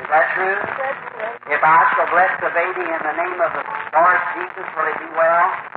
Is 0.00 0.08
that 0.08 0.26
true? 0.32 0.56
If 1.52 1.60
I 1.60 1.76
shall 1.92 2.08
bless 2.08 2.32
the 2.40 2.48
baby 2.56 2.88
in 2.88 3.00
the 3.04 3.14
name 3.20 3.36
of 3.36 3.52
the 3.52 3.64
Lord 3.92 4.20
Jesus, 4.32 4.64
will 4.72 4.88
it 4.88 4.96
be 4.96 5.12
well? 5.12 5.71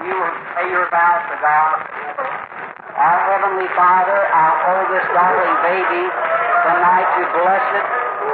You 0.00 0.16
will 0.16 0.36
say 0.56 0.64
your 0.72 0.88
vows 0.88 1.24
to 1.28 1.36
God. 1.44 1.76
Our 2.96 3.20
Heavenly 3.20 3.68
Father, 3.76 4.16
I 4.16 4.44
hold 4.64 4.86
this 4.96 5.04
darling 5.12 5.56
baby 5.60 6.04
tonight 6.64 7.08
to 7.20 7.22
bless 7.36 7.66
it 7.76 7.86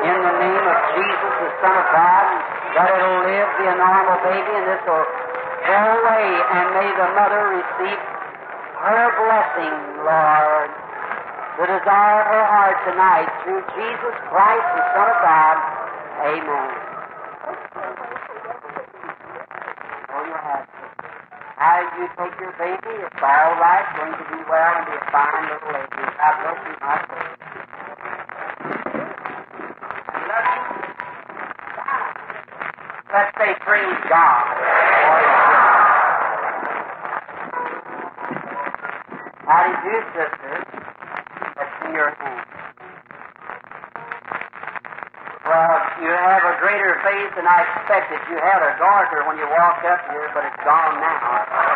in 0.06 0.16
the 0.22 0.34
name 0.46 0.62
of 0.62 0.78
Jesus, 0.94 1.32
the 1.42 1.50
Son 1.58 1.74
of 1.74 1.86
God, 1.90 2.26
that 2.70 2.86
it'll 2.94 3.18
live, 3.26 3.50
be 3.58 3.66
a 3.66 3.74
normal 3.82 4.18
baby, 4.22 4.46
and 4.46 4.66
this 4.70 4.82
will 4.86 5.06
go 5.66 5.80
away, 6.02 6.26
and 6.54 6.66
may 6.78 6.90
the 6.94 7.08
mother 7.18 7.42
receive 7.58 7.98
her 7.98 9.04
blessing, 9.18 9.76
Lord. 10.06 10.70
The 11.58 11.66
desire 11.66 12.20
of 12.22 12.28
her 12.30 12.46
heart 12.46 12.78
tonight, 12.86 13.28
through 13.42 13.64
Jesus 13.74 14.14
Christ, 14.30 14.66
the 14.70 14.84
Son 14.94 15.08
of 15.10 15.18
God. 15.18 15.56
Amen. 16.30 16.70
Oh, 20.14 20.22
you 20.30 20.36
have 20.36 20.62
to. 20.62 20.86
How 21.56 21.85
you 21.96 22.08
take 22.12 22.36
your 22.40 22.52
baby, 22.60 22.92
it's 23.00 23.22
all 23.24 23.56
right, 23.56 23.88
going 23.96 24.12
to 24.12 24.24
be 24.28 24.36
well 24.44 24.72
and 24.76 24.84
be 24.84 24.92
a 24.92 25.04
fine 25.08 25.48
little 25.48 25.72
lady. 25.72 25.96
God 25.96 26.34
bless 26.44 26.60
you, 26.68 26.76
my 26.84 27.00
you. 27.00 27.36
Let's 33.16 33.32
say 33.40 33.50
praise 33.64 34.00
God. 34.12 34.44
How 39.48 39.60
did 39.64 39.80
you, 39.88 39.96
sisters? 40.12 40.68
Let's 41.56 41.72
see 41.80 41.92
your 41.96 42.12
hands. 42.12 42.44
Well, 45.48 45.78
you 46.02 46.12
have 46.12 46.44
a 46.44 46.60
greater 46.60 47.00
faith 47.06 47.30
than 47.36 47.46
I 47.46 47.64
expected. 47.64 48.20
You 48.28 48.36
had 48.36 48.60
a 48.60 48.76
goiter 48.76 49.24
when 49.24 49.38
you 49.38 49.48
walked 49.48 49.86
up 49.86 50.04
here, 50.10 50.28
but 50.34 50.44
it's 50.44 50.60
gone 50.64 51.00
now. 51.00 51.75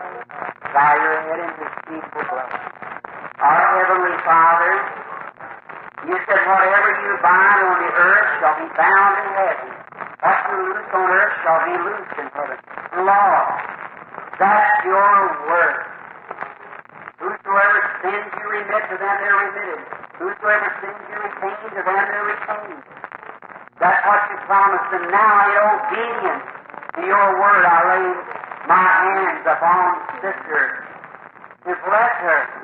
Thank 0.00 0.16
you. 0.16 0.23
Her 32.20 32.63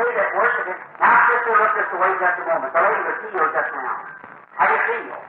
they 0.00 0.12
that 0.16 0.30
worship 0.32 0.64
Him. 0.72 0.78
Now, 1.00 1.14
sister, 1.28 1.52
look 1.52 1.72
this 1.76 1.90
way 1.92 2.10
just 2.20 2.40
a 2.40 2.44
moment. 2.48 2.72
The 2.72 2.80
lady 2.80 3.02
was 3.04 3.16
healed 3.28 3.52
just 3.52 3.70
now. 3.76 3.96
How 4.56 4.64
do 4.66 4.74
you 4.74 4.82
feel? 4.88 5.20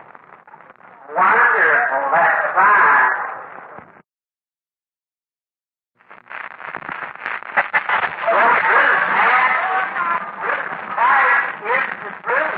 Wonderful. 1.11 1.71
Oh, 1.91 2.07
that's 2.15 2.39
fine. 2.55 3.11
Well, 8.31 8.51
Bruce, 8.63 9.03
man. 9.11 9.43
Bruce, 10.39 10.67
Christ 10.95 11.41
is 11.67 11.83
the 12.01 12.11
truth. 12.23 12.55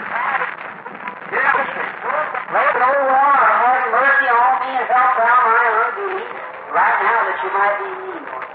Lord, 2.53 2.75
O 2.77 2.89
Lord, 3.09 3.49
have 3.63 3.83
mercy 3.89 4.27
on 4.29 4.53
me 4.61 4.71
and 4.77 4.87
help 4.89 5.11
thou 5.17 5.37
my 5.49 5.65
unbelief 5.81 6.29
right 6.73 6.97
now 7.01 7.19
that 7.25 7.37
you 7.41 7.49
might 7.57 7.75
be 7.81 7.89
healed. 8.05 8.45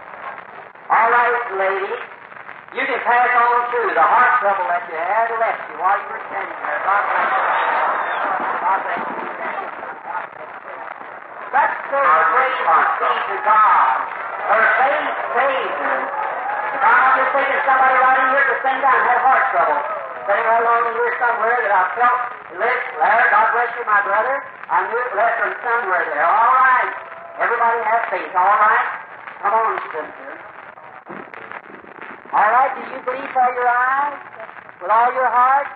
All 0.91 1.09
right, 1.11 1.43
lady. 1.59 1.95
You 2.77 2.85
can 2.87 3.01
pass 3.03 3.31
on 3.35 3.59
through. 3.73 3.95
The 3.97 4.03
heart 4.05 4.33
trouble 4.45 4.69
that 4.69 4.85
you 4.87 4.95
had 4.95 5.29
left 5.41 5.63
you 5.73 5.77
while 5.81 5.99
you 5.99 6.09
were 6.13 6.23
standing 6.29 6.59
there. 6.63 6.81
God 6.85 7.03
bless 7.09 7.31
you. 7.33 7.43
God 8.63 8.79
bless 8.85 9.03
you. 9.09 9.17
Let's 11.49 11.79
go 11.89 12.01
praise 12.05 12.61
and 12.69 12.87
see 13.01 13.19
to 13.33 13.37
God. 13.49 13.97
Her 14.53 14.65
faith 14.79 15.17
saved 15.33 15.79
her. 15.81 15.99
Now, 16.79 16.93
I'm 16.93 17.13
just 17.19 17.31
thinking 17.33 17.61
somebody 17.65 17.97
right 17.99 18.21
in 18.21 18.29
here 18.37 18.45
at 18.45 18.51
the 18.53 18.61
same 18.69 18.81
time 18.85 19.01
had 19.01 19.19
heart 19.25 19.45
trouble. 19.51 19.81
Sitting 20.29 20.45
right 20.45 20.61
along 20.63 20.83
in 20.89 20.93
here 21.01 21.15
somewhere 21.39 21.63
that 21.63 21.71
I 21.71 21.85
felt 21.95 22.21
lit. 22.59 22.81
Larry, 22.99 23.27
God 23.31 23.47
bless 23.55 23.71
you, 23.79 23.87
my 23.87 24.03
brother. 24.03 24.43
I 24.67 24.91
knew 24.91 24.99
it 24.99 25.13
left 25.15 25.39
from 25.39 25.55
somewhere 25.63 26.03
there. 26.11 26.27
All 26.27 26.51
right. 26.59 26.91
Everybody 27.39 27.79
has 27.87 28.03
faith. 28.11 28.35
All 28.35 28.59
right. 28.59 28.87
Come 29.39 29.55
on, 29.55 29.79
sister. 29.95 30.31
All 32.35 32.51
right. 32.51 32.71
Do 32.75 32.83
you 32.91 32.99
believe 33.07 33.31
by 33.31 33.55
your 33.55 33.71
eyes? 33.71 34.19
With 34.83 34.91
all 34.91 35.15
your 35.15 35.31
heart? 35.31 35.71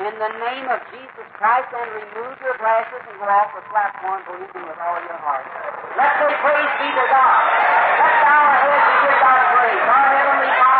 In 0.00 0.12
the 0.16 0.32
name 0.44 0.68
of 0.68 0.80
Jesus 0.92 1.24
Christ, 1.40 1.72
and 1.72 1.88
remove 1.88 2.36
your 2.44 2.56
glasses 2.60 3.00
and 3.08 3.16
go 3.16 3.24
off 3.24 3.48
the 3.56 3.64
platform 3.72 4.20
believing 4.28 4.64
with 4.68 4.76
all 4.76 5.00
your 5.00 5.16
heart. 5.24 5.44
Let's 5.96 6.20
say 6.20 6.32
praise 6.40 6.72
be 6.80 6.88
to 6.88 7.04
God. 7.08 7.40
Bow 8.00 8.44
our 8.44 8.60
heads 8.60 8.92
give 9.08 9.16
God 9.24 9.40
praise. 9.56 9.84
Our 9.88 10.08
Heavenly 10.12 10.52
Father, 10.52 10.75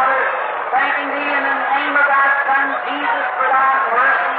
thanking 0.77 1.09
Thee 1.09 1.33
in 1.33 1.45
the 1.49 1.57
name 1.72 1.95
of 1.97 2.05
Thy 2.05 2.27
Son 2.45 2.68
Jesus 2.85 3.27
for 3.41 3.49
Thy 3.49 3.72
mercy, 3.97 4.37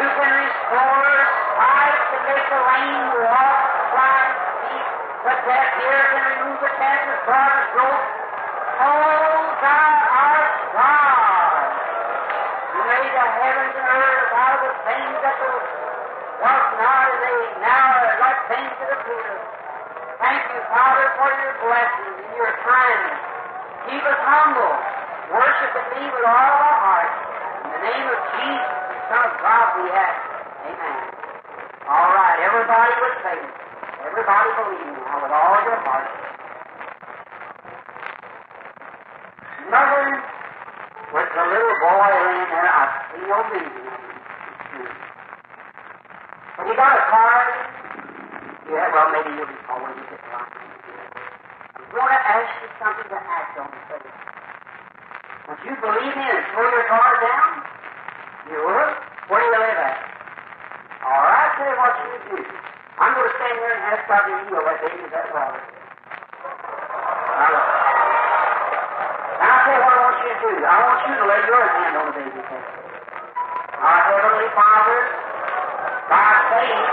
who 0.00 0.06
can 0.16 0.32
restore 0.40 1.12
sight 1.60 2.00
to 2.00 2.16
make 2.32 2.46
the 2.48 2.60
lame 2.64 3.08
walk, 3.28 3.60
blind 3.92 4.32
speak, 4.40 4.86
the 5.28 5.34
deaf 5.44 5.68
hear, 5.84 6.00
can 6.16 6.24
remove 6.32 6.58
the 6.64 6.72
cancer, 6.80 7.16
darkness, 7.28 7.68
growth. 7.76 8.04
Oh, 8.88 9.40
Thou 9.60 9.88
art 10.16 10.52
God. 10.72 11.68
You 12.72 12.80
made 12.88 13.12
the 13.12 13.26
heavens 13.36 13.74
and 13.76 13.88
earth 14.00 14.30
out 14.32 14.52
of 14.56 14.62
the 14.64 14.74
things 14.88 15.16
that 15.20 15.36
was 15.44 16.64
not 16.80 17.04
as 17.12 17.18
they 17.20 17.38
now 17.60 17.84
are 18.00 18.16
like 18.24 18.40
things 18.48 18.72
that 18.80 18.90
appear. 18.96 19.28
Thank 20.24 20.40
you, 20.56 20.60
Father, 20.72 21.06
for 21.20 21.28
your 21.36 21.54
blessings 21.68 22.16
and 22.24 22.32
your 22.40 22.52
kindness. 22.64 23.20
Keep 23.92 24.04
us 24.08 24.20
humble, 24.24 24.72
worshiping 25.30 25.88
Thee 25.94 26.10
with 26.10 26.26
all 26.26 26.50
our 26.58 26.78
hearts. 26.82 27.16
In 27.62 27.70
the 27.70 27.80
name 27.86 28.06
of 28.10 28.18
Jesus, 28.34 28.74
Son 29.06 29.22
of 29.30 29.34
God, 29.38 29.66
we 29.78 29.86
ask. 29.94 30.22
Amen. 30.66 30.98
All 31.86 32.10
right, 32.10 32.38
everybody 32.42 32.92
with 32.98 33.16
faith. 33.22 33.50
Everybody 34.10 34.48
believing 34.58 34.98
now 35.06 35.22
with 35.22 35.30
all 35.30 35.56
your 35.62 35.78
heart. 35.86 36.08
Mother, 39.70 40.02
with 41.14 41.30
the 41.30 41.44
little 41.46 41.76
boy 41.78 42.06
laying 42.10 42.50
there, 42.50 42.70
I 42.74 42.84
see 43.14 43.22
no 43.22 43.38
reason. 43.54 43.86
Have 46.58 46.66
you 46.66 46.74
got 46.74 46.98
a 46.98 47.04
card? 47.06 47.48
Yeah, 48.66 48.86
well, 48.92 49.08
maybe 49.14 49.30
you'll 49.38 49.46
be 49.46 49.54
when 49.54 49.94
you 49.94 50.04
get 50.10 50.20
around. 50.26 50.50
I'm 51.78 51.86
going 51.90 52.06
to 52.06 52.20
ask 52.22 52.50
you 52.62 52.68
something 52.82 53.08
to 53.10 53.18
act 53.18 53.58
on 53.58 53.70
today. 53.90 54.29
Would 55.50 55.58
you 55.66 55.74
believe 55.82 56.14
me 56.14 56.26
and 56.30 56.46
throw 56.54 56.62
your 56.62 56.86
card 56.86 57.18
down? 57.26 57.66
You 58.54 58.58
would? 58.70 58.90
Where 59.26 59.42
do 59.42 59.46
you 59.50 59.58
live 59.58 59.82
at? 59.82 59.98
All 61.02 61.22
right, 61.26 61.50
you 61.58 61.74
what 61.74 61.94
you 62.06 62.14
do. 62.30 62.38
I'm 63.02 63.18
going 63.18 63.26
to 63.26 63.34
stand 63.34 63.58
here 63.58 63.74
and 63.74 63.82
ask 63.90 64.06
God 64.06 64.30
to 64.30 64.46
heal 64.46 64.62
that 64.62 64.78
baby 64.78 65.10
that 65.10 65.26
water. 65.34 65.58
Now. 67.34 67.80
I'll 69.40 69.66
what 69.74 69.90
I 69.90 69.98
want 70.06 70.16
you 70.22 70.30
to 70.30 70.38
do. 70.38 70.52
I 70.62 70.76
want 70.86 71.00
you 71.08 71.14
to 71.18 71.24
lay 71.26 71.42
your 71.42 71.64
hand 71.66 71.94
on 71.98 72.04
the 72.06 72.14
baby's 72.14 72.46
head. 72.46 72.64
Our 73.80 74.00
Heavenly 74.06 74.50
Father, 74.54 75.00
by 76.14 76.30
faith, 76.46 76.86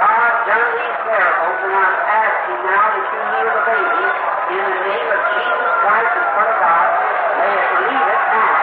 God 0.00 0.32
done 0.48 0.70
these 0.72 0.98
miracles, 1.04 1.58
and 1.68 1.74
I'm 1.76 1.96
asking 2.08 2.60
now 2.64 2.86
that 2.96 3.04
you 3.12 3.20
heal 3.28 3.48
the 3.52 3.64
baby 3.68 4.04
in 4.50 4.62
the 4.66 4.78
name 4.86 5.08
of 5.10 5.20
Jesus 5.30 5.70
Christ, 5.82 6.10
the 6.14 6.22
Son 6.30 6.46
of 6.46 6.58
God. 6.62 6.86
May 7.38 7.50
it 7.50 7.70
leave 7.90 8.06
it 8.10 8.22
now. 8.30 8.54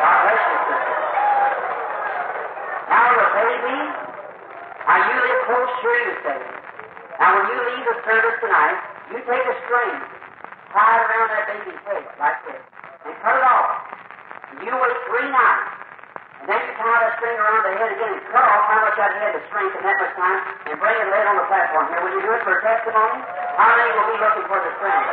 God 0.00 0.16
bless 0.24 0.42
you, 0.48 0.58
sister. 0.64 0.96
Now 2.88 3.08
the 3.12 3.28
baby, 3.36 3.78
now 4.84 4.98
you 5.04 5.16
to 5.84 6.00
you, 6.00 6.14
say. 6.24 6.40
Now 7.20 7.36
when 7.36 7.44
you 7.52 7.58
leave 7.60 7.84
the 7.84 7.96
service 8.08 8.36
tonight, 8.40 8.76
you 9.12 9.18
take 9.28 9.44
a 9.44 9.56
string, 9.68 9.94
tie 10.72 10.96
it 10.96 11.02
around 11.04 11.28
that 11.28 11.44
baby's 11.44 11.80
head 11.84 12.04
like 12.16 12.40
this, 12.48 12.62
and 13.04 13.12
cut 13.20 13.36
it 13.36 13.44
off. 13.44 13.84
And 14.50 14.64
you 14.64 14.72
wait 14.72 14.96
three 15.12 15.28
nights. 15.28 15.68
And 16.40 16.48
then 16.48 16.60
you 16.60 16.72
tie 16.76 16.98
that 17.04 17.16
string 17.20 17.36
around 17.36 17.62
the 17.64 17.72
head 17.76 17.90
again 17.96 18.12
and 18.16 18.24
cut 18.32 18.44
off 18.44 18.64
how 18.68 18.80
much 18.84 18.96
that 18.96 19.12
head 19.16 19.32
to 19.36 19.40
strength 19.48 19.76
in 19.76 19.82
that 19.84 19.96
much 19.96 20.12
time 20.16 20.40
and 20.68 20.76
bring 20.76 20.96
it 20.96 21.08
laid 21.08 21.24
on 21.28 21.36
the 21.40 21.46
platform 21.48 21.88
here. 21.88 22.00
Will 22.04 22.12
you 22.16 22.22
do 22.24 22.32
it 22.32 22.42
for 22.44 22.52
a 22.56 22.60
testimony? 22.60 23.16
How 23.56 23.72
many 23.76 23.90
will 23.96 24.08
be 24.12 24.18
looking 24.20 24.44
for 24.48 24.60
the 24.60 24.72
string? 24.76 25.04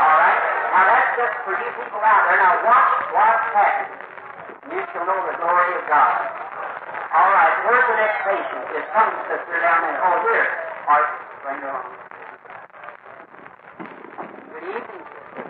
All 0.00 0.16
right. 0.20 0.40
Now 0.72 0.84
that's 0.88 1.10
just 1.20 1.34
for 1.44 1.52
you 1.52 1.68
people 1.76 2.00
out 2.00 2.22
there. 2.28 2.38
Now 2.40 2.64
watch 2.64 2.92
what's 3.12 3.44
happening. 3.52 3.92
You 4.72 4.80
shall 4.88 5.04
know 5.04 5.20
the 5.28 5.36
glory 5.36 5.68
of 5.76 5.84
God. 5.84 6.39
All 7.14 7.30
right, 7.30 7.54
where's 7.66 7.86
the 7.88 7.96
next 7.96 8.18
patient? 8.24 8.64
Is 8.78 8.86
some 8.94 9.10
sister 9.30 9.56
down 9.62 9.82
there? 9.82 10.00
Oh, 10.04 10.22
here. 10.30 10.46
All 10.88 10.94
right, 11.00 11.10
bring 11.42 11.60
her 11.62 11.70
on. 11.70 11.86
Good 14.52 14.64
evening, 14.64 15.04
sister. 15.10 15.44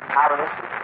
How 0.00 0.34
is 0.34 0.40
it? 0.40 0.77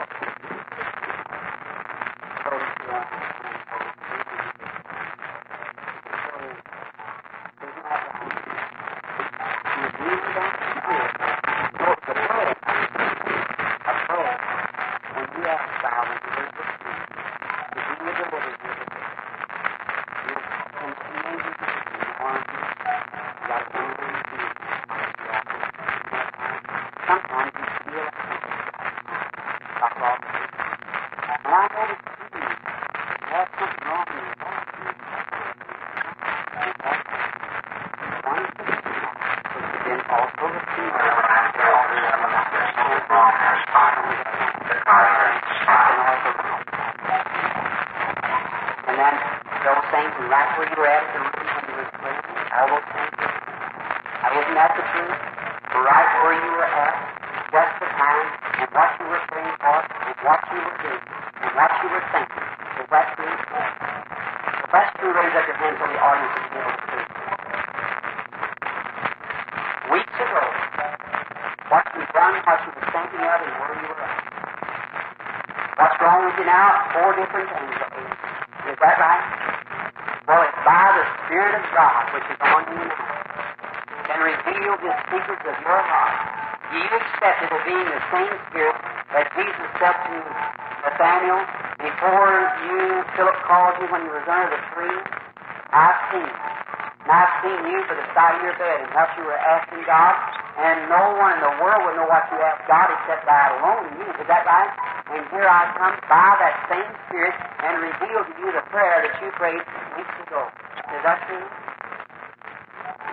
What 98.95 99.11
you 99.19 99.27
were 99.27 99.37
asking 99.37 99.83
God, 99.91 100.15
and 100.55 100.87
no 100.87 101.19
one 101.19 101.35
in 101.35 101.43
the 101.43 101.55
world 101.59 101.83
would 101.83 101.99
know 101.99 102.07
what 102.07 102.31
you 102.31 102.39
asked 102.39 102.63
God 102.71 102.95
except 102.95 103.27
God 103.27 103.59
alone 103.59 103.91
knew. 103.99 104.07
Is 104.07 104.29
that 104.31 104.47
right? 104.47 104.71
And 105.11 105.27
here 105.35 105.51
I 105.51 105.67
come 105.75 105.99
by 106.07 106.31
that 106.39 106.55
same 106.71 106.87
Spirit 107.11 107.35
and 107.67 107.83
reveal 107.83 108.23
to 108.23 108.33
you 108.39 108.55
the 108.55 108.63
prayer 108.71 109.03
that 109.03 109.15
you 109.19 109.35
prayed 109.35 109.67
weeks 109.99 110.17
ago. 110.23 110.47
Is 110.95 111.03
that 111.03 111.19
true? 111.27 111.43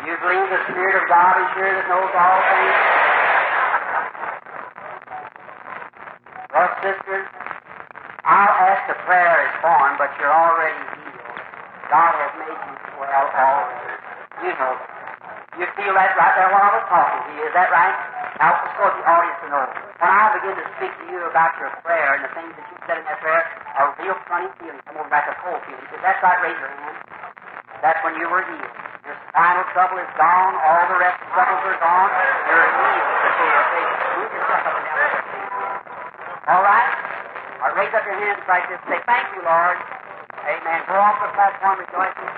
You 0.05 0.13
believe 0.21 0.47
the 0.53 0.61
Spirit 0.69 1.01
of 1.01 1.05
God 1.09 1.34
is 1.41 1.49
here 1.57 1.73
that 1.73 1.86
knows 1.89 2.13
all 2.13 2.39
things? 2.45 2.77
Well, 6.53 6.69
sisters, 6.86 7.25
I'll 8.21 8.53
ask 8.69 8.86
the 8.86 9.01
prayer 9.09 9.49
is 9.49 9.53
formed, 9.65 9.97
but 9.97 10.13
you're 10.21 10.29
already 10.29 10.77
healed. 10.93 11.41
God 11.89 12.13
has 12.21 12.32
made 12.38 12.59
you 12.69 12.75
well 13.01 13.27
already. 13.34 13.97
You 14.45 14.53
know 14.61 14.77
that. 14.77 14.90
You 15.59 15.67
feel 15.75 15.93
that 15.93 16.15
right 16.15 16.33
there 16.39 16.47
while 16.47 16.63
I 16.63 16.71
was 16.79 16.85
talking 16.87 17.21
to 17.27 17.31
you. 17.35 17.43
Is 17.47 17.53
that 17.55 17.67
right? 17.67 17.95
Now, 18.39 18.55
let's 18.63 18.71
the 18.71 19.03
audience 19.03 19.39
to 19.43 19.47
know. 19.51 19.65
When 19.99 20.09
I 20.09 20.31
begin 20.39 20.55
to 20.55 20.65
speak 20.79 20.93
to 20.95 21.05
you 21.11 21.19
about 21.27 21.53
your 21.59 21.69
prayer 21.83 22.15
and 22.15 22.23
the 22.23 22.31
things 22.31 22.55
that 22.55 22.65
you 22.71 22.77
said 22.87 22.97
in 22.97 23.05
that 23.05 23.19
prayer, 23.19 23.43
a 23.77 23.83
real 23.99 24.17
funny 24.31 24.47
feeling 24.57 24.79
come 24.87 24.97
over 24.97 25.11
like 25.11 25.27
a 25.27 25.35
cold 25.43 25.59
feeling. 25.67 25.83
Is 25.91 26.01
that 26.01 26.23
right? 26.23 26.39
Raise 26.41 26.57
your 26.57 26.71
hand. 26.71 26.97
That's 27.83 27.99
when 28.01 28.15
you 28.15 28.31
were 28.31 28.47
healed. 28.47 28.73
Your 29.03 29.17
spinal 29.29 29.67
trouble 29.75 29.99
is 29.99 30.11
gone. 30.15 30.53
All 30.55 30.83
the 30.87 30.97
rest 30.97 31.19
of 31.19 31.27
the 31.27 31.33
troubles 31.35 31.63
are 31.67 31.79
gone. 31.83 32.09
You're 32.47 32.67
healed. 32.71 33.07
And 33.21 33.33
down. 33.37 34.71
All 36.47 36.63
right? 36.63 36.89
Raise 37.75 37.93
up 37.95 38.05
your 38.05 38.19
hands 38.19 38.43
like 38.47 38.67
this. 38.69 38.79
Say, 38.87 38.99
thank 39.05 39.25
you, 39.35 39.41
Lord. 39.41 39.77
Amen. 40.43 40.79
Go 40.87 40.93
off 40.93 41.17
the 41.17 41.33
platform 41.33 41.79
rejoicing. 41.79 42.29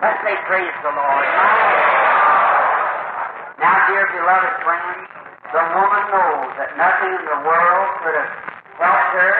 Let's 0.00 0.20
say 0.22 0.37
praise 0.48 0.80
the 0.80 0.88
Lord. 0.88 1.28
Now, 3.60 3.76
dear 3.84 4.08
beloved 4.16 4.54
friends, 4.64 5.04
the 5.52 5.60
woman 5.76 6.04
knows 6.08 6.48
that 6.56 6.72
nothing 6.72 7.12
in 7.20 7.24
the 7.28 7.40
world 7.44 7.88
could 8.00 8.16
have 8.16 8.32
helped 8.80 9.12
her. 9.12 9.34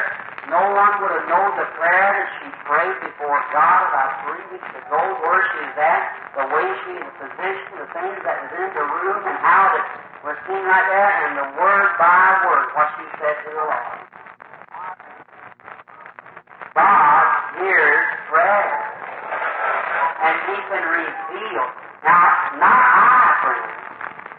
No 0.53 0.69
one 0.77 1.01
would 1.01 1.17
have 1.17 1.25
known 1.33 1.57
the 1.57 1.65
prayer 1.81 2.13
that 2.13 2.29
she 2.37 2.53
prayed 2.69 3.01
before 3.09 3.41
God 3.57 3.89
about 3.89 4.21
three 4.29 4.45
weeks 4.53 4.69
ago, 4.85 5.01
where 5.25 5.41
she's 5.57 5.77
at, 5.81 6.13
the 6.37 6.45
way 6.53 6.69
she 6.85 6.93
is 7.01 7.09
positioned, 7.17 7.81
the 7.81 7.89
things 7.97 8.21
that 8.29 8.37
was 8.45 8.53
in 8.53 8.69
the 8.77 8.85
room, 9.01 9.25
and 9.33 9.39
how 9.41 9.65
it 9.81 9.85
was 10.29 10.37
seen 10.45 10.61
right 10.61 10.89
there, 10.93 11.13
and 11.25 11.33
the 11.41 11.49
word 11.57 11.89
by 11.97 12.37
word, 12.45 12.69
what 12.77 12.89
she 13.01 13.09
said 13.17 13.37
to 13.49 13.51
the 13.57 13.65
Lord. 13.65 13.97
God 16.77 17.25
hears 17.57 18.05
prayer 18.29 18.99
and 20.19 20.35
he 20.51 20.57
can 20.67 20.83
reveal. 20.83 21.65
Now, 22.03 22.27
not 22.59 22.83
I, 22.91 23.23
friends, 23.43 23.71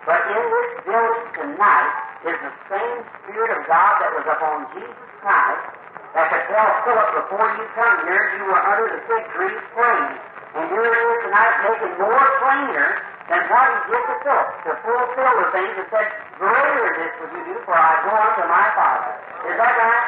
but 0.06 0.22
in 0.28 0.44
this 0.44 0.70
building 0.84 1.28
tonight 1.40 1.94
is 2.30 2.38
the 2.46 2.54
same 2.70 3.00
Spirit 3.26 3.52
of 3.58 3.66
God 3.66 3.94
that 4.06 4.12
was 4.14 4.26
upon 4.30 4.70
Jesus 4.78 5.10
Christ 5.18 5.66
that 6.14 6.26
could 6.30 6.46
tell 6.50 6.70
Philip 6.86 7.10
before 7.26 7.48
you 7.58 7.66
come 7.74 7.96
here 8.06 8.24
you 8.38 8.46
were 8.46 8.62
under 8.62 8.88
the 8.94 9.02
fig 9.10 9.24
tree 9.34 9.58
praying. 9.74 10.18
And 10.58 10.66
here 10.70 10.86
it 10.86 10.94
is 10.94 11.18
tonight 11.26 11.56
making 11.66 11.94
more 12.02 12.26
plainer 12.42 12.90
than 13.30 13.42
what 13.50 13.66
he 13.70 13.80
did 13.94 14.04
to 14.10 14.16
Philip 14.26 14.50
to 14.66 14.72
fulfill 14.82 15.34
the 15.42 15.48
things 15.54 15.74
that 15.78 15.88
said, 15.94 16.08
Greater 16.38 16.90
this 16.98 17.14
will 17.18 17.32
you 17.34 17.42
do, 17.50 17.56
for 17.66 17.78
I 17.78 17.94
go 18.06 18.14
unto 18.14 18.44
my 18.50 18.66
Father. 18.74 19.14
Is 19.50 19.56
that 19.58 19.74
right? 19.78 20.06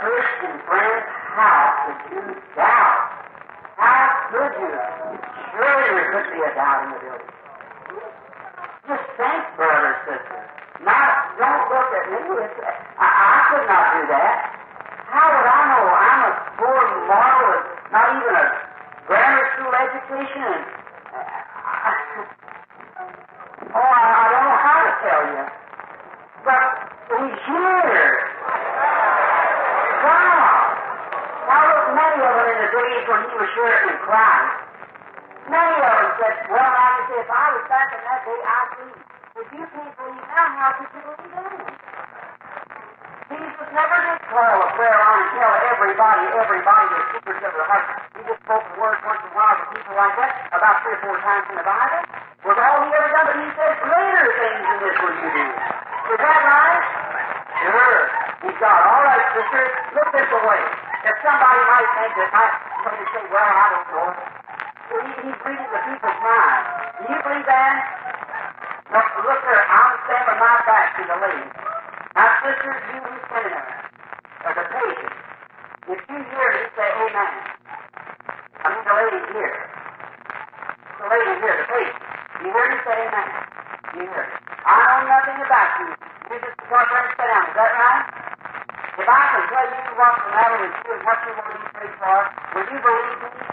Christian 0.00 0.54
friends, 0.68 1.04
how 1.32 1.60
could 1.88 2.00
you 2.12 2.24
doubt? 2.56 3.00
How 3.76 4.04
could 4.28 4.52
you? 4.60 4.70
Surely 5.56 5.88
there 5.92 6.08
could 6.12 6.28
be 6.32 6.40
a 6.40 6.52
doubt 6.56 6.78
in 6.84 6.88
the 6.92 6.98
building. 7.00 7.32
Just 8.88 9.06
think, 9.16 9.42
brother, 9.56 9.92
sister. 10.04 10.40
Not, 10.82 11.38
don't 11.38 11.62
look 11.70 11.94
at 11.94 12.10
me. 12.10 12.18
It's, 12.42 12.58
I, 12.98 13.06
I 13.06 13.38
could 13.54 13.70
not 13.70 13.84
do 13.94 14.02
that. 14.10 14.34
How 15.06 15.30
would 15.30 15.46
I 15.46 15.60
know? 15.70 15.86
I'm 15.94 16.20
a 16.26 16.32
poor 16.58 17.06
mortal 17.06 17.54
with 17.54 17.62
not 17.94 18.10
even 18.18 18.34
a 18.34 18.46
grammar 19.06 19.46
school 19.54 19.70
education. 19.78 20.58
Uh, 21.14 21.22
oh, 23.78 23.78
I, 23.78 24.02
I 24.10 24.26
don't 24.26 24.42
know 24.42 24.58
how 24.58 24.78
to 24.82 24.90
tell 25.06 25.22
you. 25.22 25.46
But 26.42 26.66
he's 27.14 27.38
here. 27.46 28.10
God. 30.02 30.66
Now 31.46 31.62
look, 31.62 31.94
many 31.94 32.18
of 32.26 32.32
them 32.42 32.50
in 32.50 32.58
the 32.58 32.70
days 32.74 33.02
when 33.06 33.22
he 33.30 33.34
was 33.38 33.46
sharing 33.54 33.86
in 33.86 33.98
Christ, 34.02 34.66
many 35.46 35.78
of 35.78 35.94
them 35.94 36.10
said, 36.18 36.34
well, 36.50 36.74
I 36.74 36.90
can 36.90 37.06
say, 37.06 37.22
if 37.22 37.30
I 37.30 37.54
was 37.54 37.62
back 37.70 37.86
in 37.94 38.02
that 38.02 38.26
day, 38.26 38.34
I'd 38.42 38.66
believe. 38.82 39.11
If 39.42 39.50
you 39.58 39.66
can't 39.74 39.90
believe 39.98 40.22
now, 40.30 40.46
how 40.54 40.70
could 40.78 40.86
you 40.94 41.02
believe 41.02 41.34
then? 41.34 41.66
Jesus 43.26 43.68
never 43.74 43.98
did 44.06 44.20
call 44.30 44.54
a 44.62 44.68
prayer 44.78 44.98
on 45.02 45.16
and 45.18 45.30
tell 45.34 45.54
everybody, 45.66 46.24
everybody 46.30 46.84
the 46.94 47.00
secrets 47.10 47.42
of 47.42 47.50
their 47.50 47.66
heart. 47.66 47.86
He 48.14 48.22
just 48.22 48.38
spoke 48.46 48.62
a 48.62 48.74
word 48.78 49.02
once 49.02 49.18
in 49.18 49.26
a 49.26 49.34
while 49.34 49.58
to 49.58 49.64
people 49.74 49.98
like 49.98 50.14
that, 50.14 50.46
about 50.54 50.86
three 50.86 50.94
or 50.94 51.02
four 51.02 51.18
times 51.26 51.42
in 51.50 51.58
the 51.58 51.66
Bible. 51.66 52.06
Was 52.46 52.54
all 52.54 52.86
he 52.86 52.94
ever 52.94 53.10
done, 53.10 53.26
but 53.26 53.36
he 53.42 53.48
said, 53.58 53.72
greater 53.82 54.26
things 54.30 54.62
than 54.62 54.78
this 54.78 54.96
will 55.02 55.16
you 55.18 55.28
do. 55.34 55.46
Is 55.50 56.20
that 56.22 56.38
right? 56.46 56.84
Sure. 57.66 57.98
He's 58.46 58.58
God. 58.62 58.78
All 58.94 59.02
right, 59.10 59.26
sister, 59.42 59.62
look 59.90 60.08
this 60.14 60.30
way. 60.38 60.62
If 61.02 61.16
somebody 61.18 61.60
might 61.66 61.90
think 61.98 62.12
that 62.14 62.30
might 62.30 62.54
somebody 62.78 63.06
say, 63.10 63.22
well, 63.26 63.42
I 63.58 63.66
don't 63.74 63.86
know. 63.90 64.06
Well, 64.06 65.02
he, 65.02 65.12
he's 65.26 65.38
reading 65.42 65.66
the 65.66 65.80
people's 65.82 66.20
mind. 66.22 66.62
Do 66.94 67.02
you 67.10 67.18
believe 67.26 67.46
that? 67.50 68.21
Look, 68.92 69.08
look 69.24 69.40
there. 69.48 69.64
I'm 69.72 69.92
standing 70.04 70.36
my 70.36 70.52
back 70.68 70.86
to 71.00 71.02
the 71.08 71.16
lady. 71.16 71.48
Now, 72.12 72.28
sister, 72.44 72.72
you 72.92 73.00
who's 73.00 73.24
sitting 73.32 73.56
there, 73.56 73.72
as 74.44 74.56
a 74.60 74.64
patient, 74.68 75.14
If 75.88 76.00
you 76.12 76.18
hear 76.20 76.48
me 76.52 76.64
say 76.76 76.88
amen, 77.00 77.34
I 78.60 78.66
mean 78.68 78.84
the 78.84 78.94
lady 79.00 79.20
here. 79.32 79.56
The 81.00 81.06
lady 81.08 81.32
here, 81.40 81.56
the 81.56 81.66
priest. 81.72 81.96
You 82.44 82.48
hear 82.52 82.66
me 82.68 82.78
say 82.84 82.96
amen? 83.08 83.28
You 83.96 84.00
hear 84.12 84.22
it. 84.28 84.32
I 84.60 84.76
know 84.76 85.00
nothing 85.08 85.40
about 85.40 85.70
you. 85.80 85.88
You 86.28 86.36
just 86.44 86.60
up 86.60 86.86
there 86.92 87.00
and 87.00 87.12
sit 87.16 87.28
down. 87.32 87.44
Is 87.48 87.56
that 87.56 87.72
right? 87.72 88.04
If 89.00 89.08
I 89.08 89.20
can 89.32 89.42
tell 89.48 89.66
you 89.72 89.82
what's 89.96 90.20
the 90.20 90.30
matter 90.36 90.58
with 90.60 90.74
you 90.84 90.90
and 90.92 91.02
what 91.08 91.18
you 91.24 91.32
want 91.32 91.48
to 91.48 91.58
be 91.64 91.68
prayed 91.72 91.96
for, 91.96 92.18
will 92.54 92.66
you 92.68 92.78
believe 92.84 93.18
me? 93.24 93.51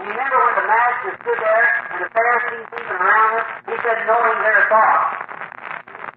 You 0.00 0.08
remember 0.08 0.38
when 0.40 0.56
the 0.56 0.64
master 0.64 1.12
stood 1.20 1.40
there 1.44 1.66
and 1.92 1.98
the 2.00 2.08
Pharisees 2.08 2.66
even 2.72 2.96
around 3.04 3.30
him? 3.36 3.44
He 3.68 3.76
said, 3.84 4.00
knowing 4.08 4.38
their 4.40 4.64
thoughts. 4.72 5.28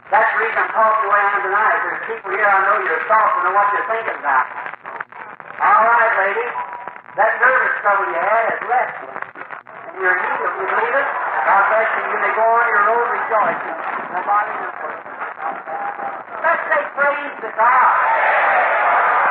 That's 0.07 0.29
the 0.31 0.39
reason 0.39 0.55
I'm 0.55 0.71
talking 0.71 1.03
the 1.03 1.11
way 1.11 1.19
I 1.19 1.27
am 1.35 1.41
tonight. 1.43 1.79
There's 1.83 2.03
people 2.07 2.31
here 2.31 2.47
I 2.47 2.63
know 2.63 2.79
your 2.79 3.01
thoughts 3.11 3.33
and 3.35 3.43
know 3.43 3.53
what 3.59 3.67
you're 3.75 3.89
thinking 3.91 4.17
about. 4.23 4.45
All 5.59 5.83
right, 5.83 6.13
lady. 6.15 6.47
That 7.19 7.31
nervous 7.43 7.75
trouble 7.83 8.07
you 8.07 8.21
had 8.23 8.43
has 8.55 8.61
left 8.71 8.95
you. 9.03 9.11
And 9.11 9.95
you're 9.99 10.15
healed. 10.15 10.53
You 10.63 10.65
believe 10.69 10.95
it? 11.03 11.09
God 11.43 11.63
bless 11.67 11.89
you. 11.91 12.03
You 12.07 12.17
may 12.23 12.33
go 12.39 12.45
on 12.47 12.63
your 12.71 12.83
road 12.87 13.07
rejoicing. 13.19 13.77
Nobody 14.15 14.53
is 14.63 14.71
Let's 16.39 16.63
say 16.71 16.81
praise 16.95 17.35
to 17.43 17.49
God. 17.51 19.22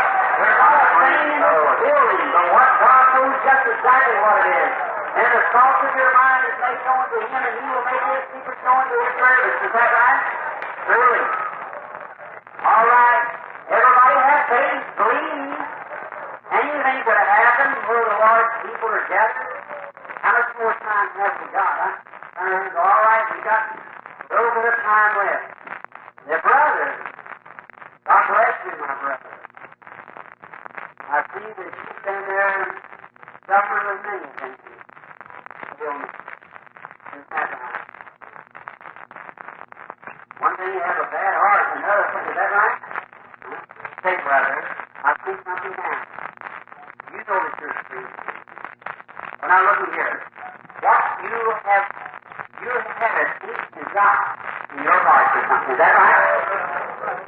There's 0.43 0.59
not 0.59 0.74
a 0.74 0.86
thing 0.99 1.22
in 1.22 1.38
this 1.38 1.70
building 1.86 2.28
but 2.34 2.47
what 2.51 2.70
God 2.82 3.03
knows 3.14 3.36
just 3.47 3.62
exactly 3.62 4.16
what 4.26 4.36
it 4.43 4.49
is. 4.59 4.72
And 5.12 5.28
the 5.38 5.43
thoughts 5.55 5.80
of 5.86 5.93
your 5.95 6.11
mind 6.18 6.43
is 6.51 6.57
made 6.59 6.80
known 6.82 7.05
to 7.14 7.18
Him, 7.30 7.43
and 7.47 7.55
He 7.62 7.66
will 7.70 7.86
make 7.86 8.03
His 8.11 8.22
secrets 8.32 8.62
known 8.66 8.82
to 8.90 8.97
His 9.07 9.12
servants. 9.22 9.59
Is 9.62 9.72
that 9.76 9.90
right? 9.93 10.20
Truly. 10.82 11.24
All 12.59 12.86
right. 12.90 13.22
Everybody 13.70 14.16
have 14.18 14.43
faith. 14.51 14.84
Believe. 14.99 15.62
Anything 16.53 16.99
could 17.07 17.18
have 17.22 17.32
happened 17.38 17.74
where 17.86 18.03
the 18.03 18.16
large 18.18 18.53
people 18.66 18.88
are 18.90 19.07
gathered. 19.07 19.53
How 20.26 20.32
much 20.43 20.51
more 20.59 20.74
time 20.82 21.09
have 21.22 21.34
we 21.38 21.47
got, 21.55 21.72
huh? 21.86 21.95
Uh, 22.43 22.82
all 22.82 23.01
right, 23.07 23.26
we 23.30 23.38
got 23.47 23.62
a 23.78 24.34
little 24.34 24.53
bit 24.59 24.66
of 24.74 24.76
time 24.82 25.12
left. 25.22 25.47
The 26.26 26.36
brothers, 26.43 26.99
God 28.07 28.22
bless 28.26 28.55
you, 28.66 28.72
my 28.80 28.95
brother. 29.03 29.32
I 31.13 31.21
see 31.29 31.45
that 31.45 31.69
you 31.69 31.93
stand 32.01 32.25
there 32.25 32.49
and 32.57 32.73
suffer 33.45 33.79
with 33.85 34.01
many 34.01 34.33
things. 34.33 34.57
Illness. 35.77 36.09
Isn't 37.13 37.29
that? 37.29 37.53
One 40.41 40.57
thing 40.57 40.73
you 40.73 40.81
have 40.81 40.97
a 41.05 41.09
bad 41.13 41.35
heart, 41.37 41.65
and 41.69 41.85
another 41.85 42.07
thing, 42.17 42.25
is 42.33 42.37
that 42.41 42.49
right? 42.57 42.77
Say, 44.01 44.15
brother, 44.25 44.57
I 45.05 45.13
see 45.21 45.37
something 45.45 45.75
now. 45.77 46.01
You 47.13 47.21
know 47.29 47.39
that 47.45 47.61
you're 47.61 47.77
free. 47.93 48.09
Well, 49.37 49.49
now 49.53 49.61
look 49.69 49.85
at 49.85 49.93
here. 49.93 50.17
What 50.81 51.03
you 51.29 51.37
have, 51.61 51.87
you 52.57 52.73
have 52.73 53.15
a 53.21 53.27
deep 53.37 53.61
desire 53.85 54.33
in 54.73 54.81
your 54.81 54.97
heart 55.05 55.29
for 55.29 55.45
something. 55.45 55.77
Is 55.77 55.79
that 55.79 55.93
right? 55.93 57.21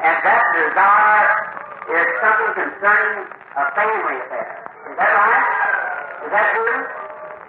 And 0.00 0.16
that 0.16 0.42
desire 0.56 1.51
is 1.90 2.06
something 2.22 2.52
concerning 2.54 3.26
a 3.26 3.64
family 3.74 4.16
affair. 4.22 4.50
Is 4.90 4.96
that 4.98 5.10
right? 5.10 5.46
Is 6.26 6.30
that 6.30 6.46
true? 6.54 6.78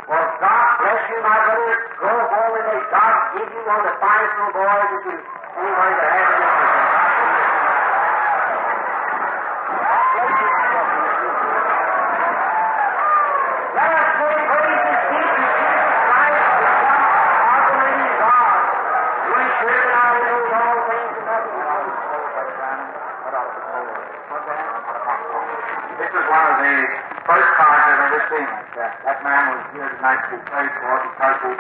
Well, 0.10 0.26
God 0.42 0.66
bless 0.82 1.02
you, 1.10 1.18
my 1.22 1.38
brother. 1.46 1.76
Go 2.02 2.12
home 2.12 2.54
and 2.58 2.66
may 2.74 2.82
God 2.92 3.14
give 3.38 3.50
you 3.54 3.62
one 3.66 3.80
of 3.80 3.86
the 3.88 3.96
finest 4.02 4.34
little 4.36 4.54
boys 4.58 4.90
that 4.90 5.02
you 5.06 5.16
anybody 5.54 5.94
that 5.96 6.10
has 6.14 6.28
in 6.34 6.40
this 6.42 6.54
country. 10.74 11.08
Let 13.74 13.90
us 13.94 14.08
pray, 14.18 14.38
praise 14.44 14.82
His 14.84 15.00
feet 15.08 15.30
in 15.34 15.44
Jesus 15.54 15.94
Christ, 16.04 16.44
the 16.60 16.68
Son 16.74 17.54
of 17.54 17.64
the 17.64 17.76
living 17.80 18.14
God. 18.20 18.60
We 19.30 19.42
sure 19.62 19.84
now 19.94 20.12
knows 20.20 20.52
all 20.54 20.78
things 20.90 21.14
and 21.16 21.26
nothing 21.32 21.60
else. 21.64 21.94
This 26.00 26.12
is 26.12 26.26
one 26.28 26.46
of 26.50 26.58
the 26.60 26.74
first 27.24 27.50
times 27.56 27.84
I've 27.88 28.02
ever 28.04 28.22
seen 28.30 28.48
like 28.50 28.73
that. 28.84 29.00
That 29.08 29.18
man 29.24 29.44
was 29.56 29.64
here 29.72 29.88
tonight 29.96 30.20
to 30.28 30.36
be 30.36 30.40
prayed 30.44 30.74
for 30.84 30.96
because 31.08 31.36
he 31.40 31.52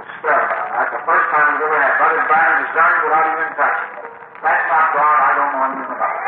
was 0.00 0.08
sterile. 0.16 0.64
That's 0.72 0.92
the 0.96 1.02
first 1.04 1.26
time 1.28 1.44
he's 1.52 1.60
ever 1.60 1.76
had. 1.76 1.92
Brother 2.00 2.24
Branham 2.24 2.56
discerned 2.64 2.98
without 3.04 3.26
even 3.28 3.48
touching. 3.60 3.90
That's 4.40 4.64
not 4.72 4.86
God. 4.96 5.18
I 5.20 5.30
don't 5.36 5.52
know 5.52 5.62
anything 5.68 5.92
about 5.92 6.14
it. 6.16 6.24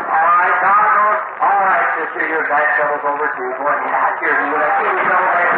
All 0.00 0.24
right, 0.32 0.56
God 0.64 0.84
knows. 0.96 1.20
All 1.44 1.60
right, 1.60 1.84
sister, 2.00 2.24
your 2.24 2.44
back 2.48 2.66
settles 2.80 3.04
over 3.04 3.28
too. 3.36 3.50
Go 3.60 3.64
ahead. 3.68 3.92
I 3.92 4.08
hear 4.16 4.34
you. 4.48 4.54
I 4.56 4.68
hear 4.80 4.92
you. 4.96 5.12
Ahead. 5.12 5.52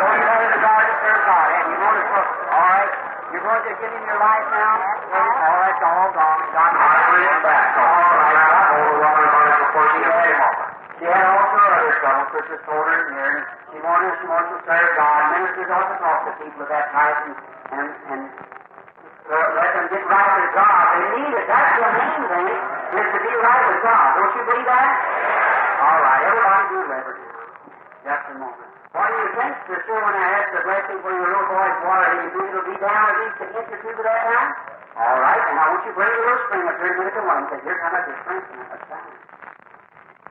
Oh, 0.00 0.12
you 0.16 0.24
know 0.24 0.40
the 0.48 0.60
God 0.64 0.80
to 0.80 0.94
serve 1.04 1.22
God, 1.28 1.46
and 1.60 1.64
you 1.68 1.76
want 1.76 1.96
to 2.00 2.04
go. 2.08 2.20
All 2.56 2.64
right, 2.72 2.90
you're 3.36 3.44
going 3.44 3.62
to 3.68 3.72
give 3.76 3.92
him 3.92 4.04
your 4.08 4.20
life 4.24 4.46
now. 4.48 4.72
All 5.12 5.28
right, 5.60 5.76
it's 5.76 5.84
all 5.84 6.08
gone. 6.16 6.40
God 6.56 6.72
I 6.72 6.88
bring 7.12 7.28
him 7.28 7.38
back. 7.44 7.64
All 7.76 7.84
right, 7.84 8.40
I'll 8.48 8.64
hold 8.72 8.88
the 8.88 8.98
water 9.04 9.56
before 9.60 9.86
she 9.92 10.00
came 10.00 10.40
over. 10.40 10.65
She 10.96 11.04
had 11.04 11.28
also 11.28 11.60
other 11.60 11.92
trouble, 12.00 12.24
Sister 12.32 12.56
told 12.64 12.84
her 12.88 13.00
here. 13.12 13.36
She 13.68 13.78
wanted, 13.84 14.16
she 14.16 14.26
wants 14.32 14.48
to 14.48 14.58
serve 14.64 14.90
God. 14.96 15.20
Ministers 15.36 15.68
ought 15.68 15.88
to 15.92 15.96
talk 16.00 16.18
to 16.24 16.32
people 16.40 16.64
of 16.64 16.68
that 16.72 16.88
type 16.88 17.18
and, 17.28 17.36
and, 17.76 17.88
and 18.16 18.22
uh, 19.28 19.36
let 19.60 19.68
them 19.76 19.86
get 19.92 20.02
right 20.08 20.32
with 20.40 20.52
God. 20.56 20.82
They 20.96 21.04
need 21.20 21.32
it. 21.36 21.44
That's 21.44 21.72
the 21.76 21.88
main 22.00 22.22
thing, 22.32 22.48
is 22.96 23.08
to 23.12 23.18
be 23.20 23.32
right 23.44 23.64
with 23.68 23.80
God. 23.84 24.06
Don't 24.16 24.32
you 24.40 24.42
believe 24.48 24.68
that? 24.72 24.90
All 25.84 26.00
right, 26.00 26.22
everybody 26.32 26.64
do 26.72 26.78
liberty. 26.88 27.24
Just 28.00 28.24
a 28.32 28.34
moment. 28.40 28.70
What 28.96 29.12
do 29.12 29.16
you 29.20 29.28
think, 29.36 29.52
sister, 29.68 29.92
when 30.00 30.14
I 30.16 30.24
ask 30.40 30.48
the 30.56 30.62
blessing 30.64 30.98
for 31.04 31.12
your 31.12 31.28
little 31.28 31.44
boy's 31.52 31.76
water? 31.84 32.08
Do 32.08 32.16
you 32.24 32.30
think 32.32 32.46
it'll 32.56 32.70
be 32.72 32.78
down 32.80 33.04
at 33.04 33.16
least 33.20 33.36
an 33.44 33.48
inch 33.52 33.68
or 33.68 33.78
two 33.84 33.92
to 33.92 34.02
that 34.08 34.20
now? 34.32 34.44
All 34.96 35.20
right, 35.20 35.42
and 35.44 35.60
I 35.60 35.64
want 35.76 35.84
you 35.84 35.92
to 35.92 35.96
bring 36.00 36.08
your 36.08 36.24
little 36.24 36.40
spring 36.48 36.64
up 36.64 36.80
here 36.80 36.88
in 36.88 36.96
a 36.96 36.98
minute 37.04 37.14
to 37.20 37.22
one, 37.28 37.44
because 37.44 37.60
here 37.68 37.76
comes 37.84 38.00
the 38.00 38.14
spring 38.24 38.40
from 38.48 38.56
that 38.64 38.80
time. 38.88 39.12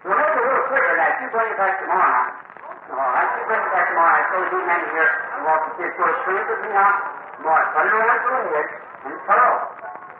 We'll 0.05 0.17
make 0.17 0.33
it 0.33 0.37
a 0.37 0.45
little 0.45 0.54
quicker 0.69 0.95
that. 0.97 1.11
You 1.21 1.27
bring 1.31 1.49
it 1.49 1.57
back 1.57 1.73
tomorrow 1.81 2.09
night. 2.09 2.33
All 2.91 3.11
right, 3.11 3.29
you 3.35 3.43
bring 3.49 3.61
it 3.65 3.71
back 3.71 3.85
tomorrow 3.89 4.11
night. 4.13 4.25
So 4.29 4.35
you 4.45 4.59
men 4.65 4.81
here 4.93 5.11
and 5.35 5.39
walk 5.45 5.61
the 5.65 5.71
kids 5.79 5.93
sort 5.97 6.09
of 6.09 6.17
spring 6.25 6.45
with 6.45 6.61
me 6.65 6.69
now. 6.73 6.91
More, 7.45 7.63
put 7.75 7.83
it 7.85 7.93
around 7.93 8.21
your 8.25 8.41
head 8.49 8.67
and 9.05 9.15
curl. 9.25 9.55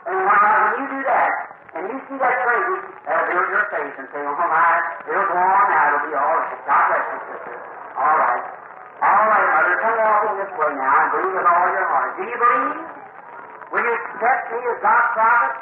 And 0.06 0.16
when, 0.22 0.38
when 0.38 0.72
you 0.78 0.86
do 0.86 1.00
that, 1.10 1.30
and 1.76 1.82
you 1.92 1.96
see 2.08 2.16
that 2.16 2.34
spring, 2.40 2.64
that'll 3.04 3.26
uh, 3.26 3.30
build 3.36 3.48
your 3.52 3.64
faith 3.68 3.94
and 4.00 4.08
say, 4.08 4.22
oh 4.24 4.32
my, 4.32 4.72
it'll 5.12 5.28
go 5.28 5.36
on 5.36 5.64
now, 5.68 5.84
it'll 5.92 6.04
be 6.08 6.14
all 6.16 6.36
right. 6.40 6.56
God 6.64 6.82
bless 6.88 7.04
you, 7.10 7.18
sister. 7.28 7.56
All 8.00 8.16
right. 8.16 8.44
All 8.96 9.24
right, 9.28 9.46
mother, 9.52 9.76
come 9.84 9.96
walking 10.00 10.34
this 10.40 10.52
way 10.56 10.72
now 10.72 10.94
and 11.04 11.08
believe 11.12 11.34
with 11.36 11.44
all 11.44 11.68
your 11.68 11.86
heart. 11.92 12.10
Do 12.16 12.22
you 12.24 12.38
believe? 12.40 12.80
Will 13.76 13.84
you 13.84 13.92
accept 13.92 14.42
me 14.56 14.58
as 14.72 14.78
God's 14.80 15.08
prophet? 15.12 15.52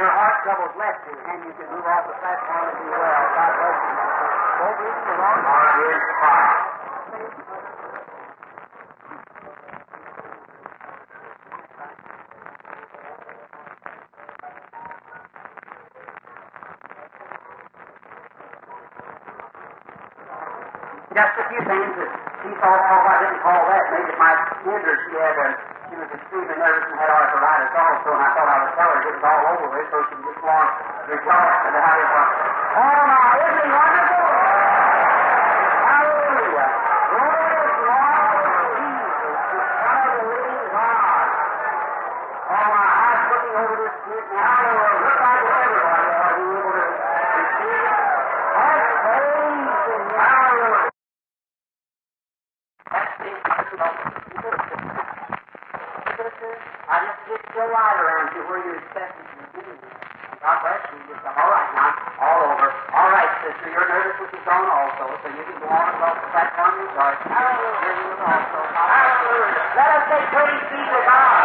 Your 0.00 0.08
heart 0.08 0.34
trouble's 0.46 0.76
left 0.80 1.02
you, 1.10 1.18
and 1.18 1.44
you 1.44 1.52
can 1.60 1.66
move 1.76 1.84
off 1.84 2.08
the 2.08 2.16
platform 2.24 2.72
and 2.72 2.76
be 2.80 2.86
well. 2.88 3.22
God 3.36 3.50
bless 3.58 3.78
you. 3.84 4.19
The 4.60 4.66
the. 4.76 5.00
Just 21.10 21.40
a 21.40 21.44
few 21.48 21.62
things 21.64 21.90
that 21.96 22.10
she 22.44 22.52
thought, 22.60 22.84
oh, 22.84 23.00
I 23.00 23.16
didn't 23.24 23.40
call 23.40 23.64
that. 23.64 23.82
Maybe 23.96 24.12
my 24.20 24.32
hinder, 24.60 24.92
she 25.08 25.16
had, 25.16 25.40
uh, 25.40 25.56
she 25.88 25.94
was 25.96 26.08
extremely 26.12 26.56
nervous 26.60 26.84
and 26.84 27.00
had 27.00 27.08
arthritis 27.08 27.72
also, 27.80 28.12
and 28.12 28.22
I 28.22 28.28
thought 28.36 28.44
I 28.44 28.56
would 28.60 28.74
tell 28.76 28.92
her 28.92 29.00
it 29.08 29.14
was 29.16 29.24
all 29.24 29.42
over 29.56 29.68
with, 29.72 29.88
so 29.88 30.04
she 30.04 30.16
just 30.20 30.40
want 30.44 30.68
to 30.68 31.16
rejoice 31.16 31.60
and 31.64 31.74
how 31.80 31.96
it 31.96 32.08
was. 32.12 32.28
Oh, 32.76 33.00
my, 33.08 33.40
isn't 33.40 33.56
he 33.56 33.72
wonderful? 33.72 34.49
Over 43.54 43.76
this 43.80 43.96
kid, 44.06 44.24
and 44.30 44.38
I 44.40 44.58
will 44.70 45.00
look 45.00 45.16
like 45.20 45.42
everybody 45.50 46.08
ought 46.10 46.30
to 46.30 46.40
be 46.40 46.50
able 46.50 46.70
to 46.70 46.84
receive 47.40 47.82
it. 47.82 47.98
That's 48.54 48.90
praise 49.00 49.70
and 49.90 50.06
hallelujah. 50.14 50.90
That's 52.90 53.14
the 53.20 53.30
I 56.90 56.96
just 57.06 57.20
get 57.30 57.40
your 57.54 57.70
light 57.70 57.96
around 58.02 58.28
you 58.34 58.42
where 58.50 58.60
you 58.66 58.72
expect 58.76 59.14
it 59.14 59.26
to 59.30 59.46
be. 59.54 59.62
God 60.40 60.56
bless 60.64 60.82
you. 60.90 60.98
Just 61.06 61.22
all 61.22 61.48
right 61.52 61.70
now. 61.76 61.92
All 62.20 62.40
over. 62.50 62.68
All 62.96 63.10
right, 63.12 63.30
sister. 63.44 63.68
Your 63.70 63.86
nervous 63.86 64.16
was 64.20 64.32
gone 64.44 64.68
also, 64.68 65.04
so 65.22 65.26
you 65.30 65.44
can 65.46 65.56
go 65.62 65.68
on 65.70 65.86
across 65.94 66.16
the 66.18 66.28
platform 66.34 66.80
and 66.80 66.88
rejoice. 66.90 67.20
Hallelujah. 67.28 67.92
You 67.94 68.10
also. 68.20 68.58
Hallelujah. 68.74 69.64
Let 69.76 69.88
us 69.96 70.02
say 70.10 70.20
praise 70.34 70.64
be 70.66 70.80
to 70.80 71.00
God. 71.06 71.40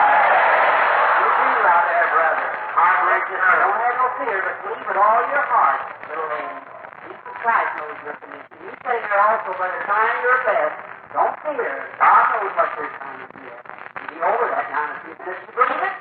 You 1.16 1.28
do 1.30 1.47
out 1.68 1.84
there, 1.91 2.08
brother. 2.10 2.47
I 2.76 2.88
bring 3.06 3.24
just 3.30 3.43
don't 3.45 3.80
have 3.80 3.95
no 3.95 4.08
fear, 4.20 4.38
but 4.43 4.56
believe 4.66 4.88
with 4.89 4.99
all 4.99 5.22
your 5.30 5.45
heart, 5.45 5.80
little 6.10 6.28
lady. 6.32 6.60
Jesus 7.06 7.36
Christ 7.43 7.70
knows 7.78 7.97
your 8.01 8.16
condition. 8.18 8.56
You 8.66 8.72
say 8.82 8.95
there 8.97 9.22
also, 9.24 9.49
brother, 9.60 9.80
trying 9.86 10.20
your 10.26 10.39
best. 10.47 10.76
Don't 11.16 11.36
fear. 11.47 11.74
God 11.95 12.24
knows 12.36 12.51
what 12.60 12.70
you're 12.76 12.91
trying 12.99 13.20
to 13.24 13.28
do. 13.32 13.43
You'll 13.47 14.08
be 14.12 14.18
over 14.20 14.47
that 14.51 14.68
now 14.68 14.84
in 14.84 14.91
a 14.91 14.99
few 14.99 15.14
minutes. 15.16 15.47
You 15.47 15.53
believe 15.56 15.84
it? 15.84 15.95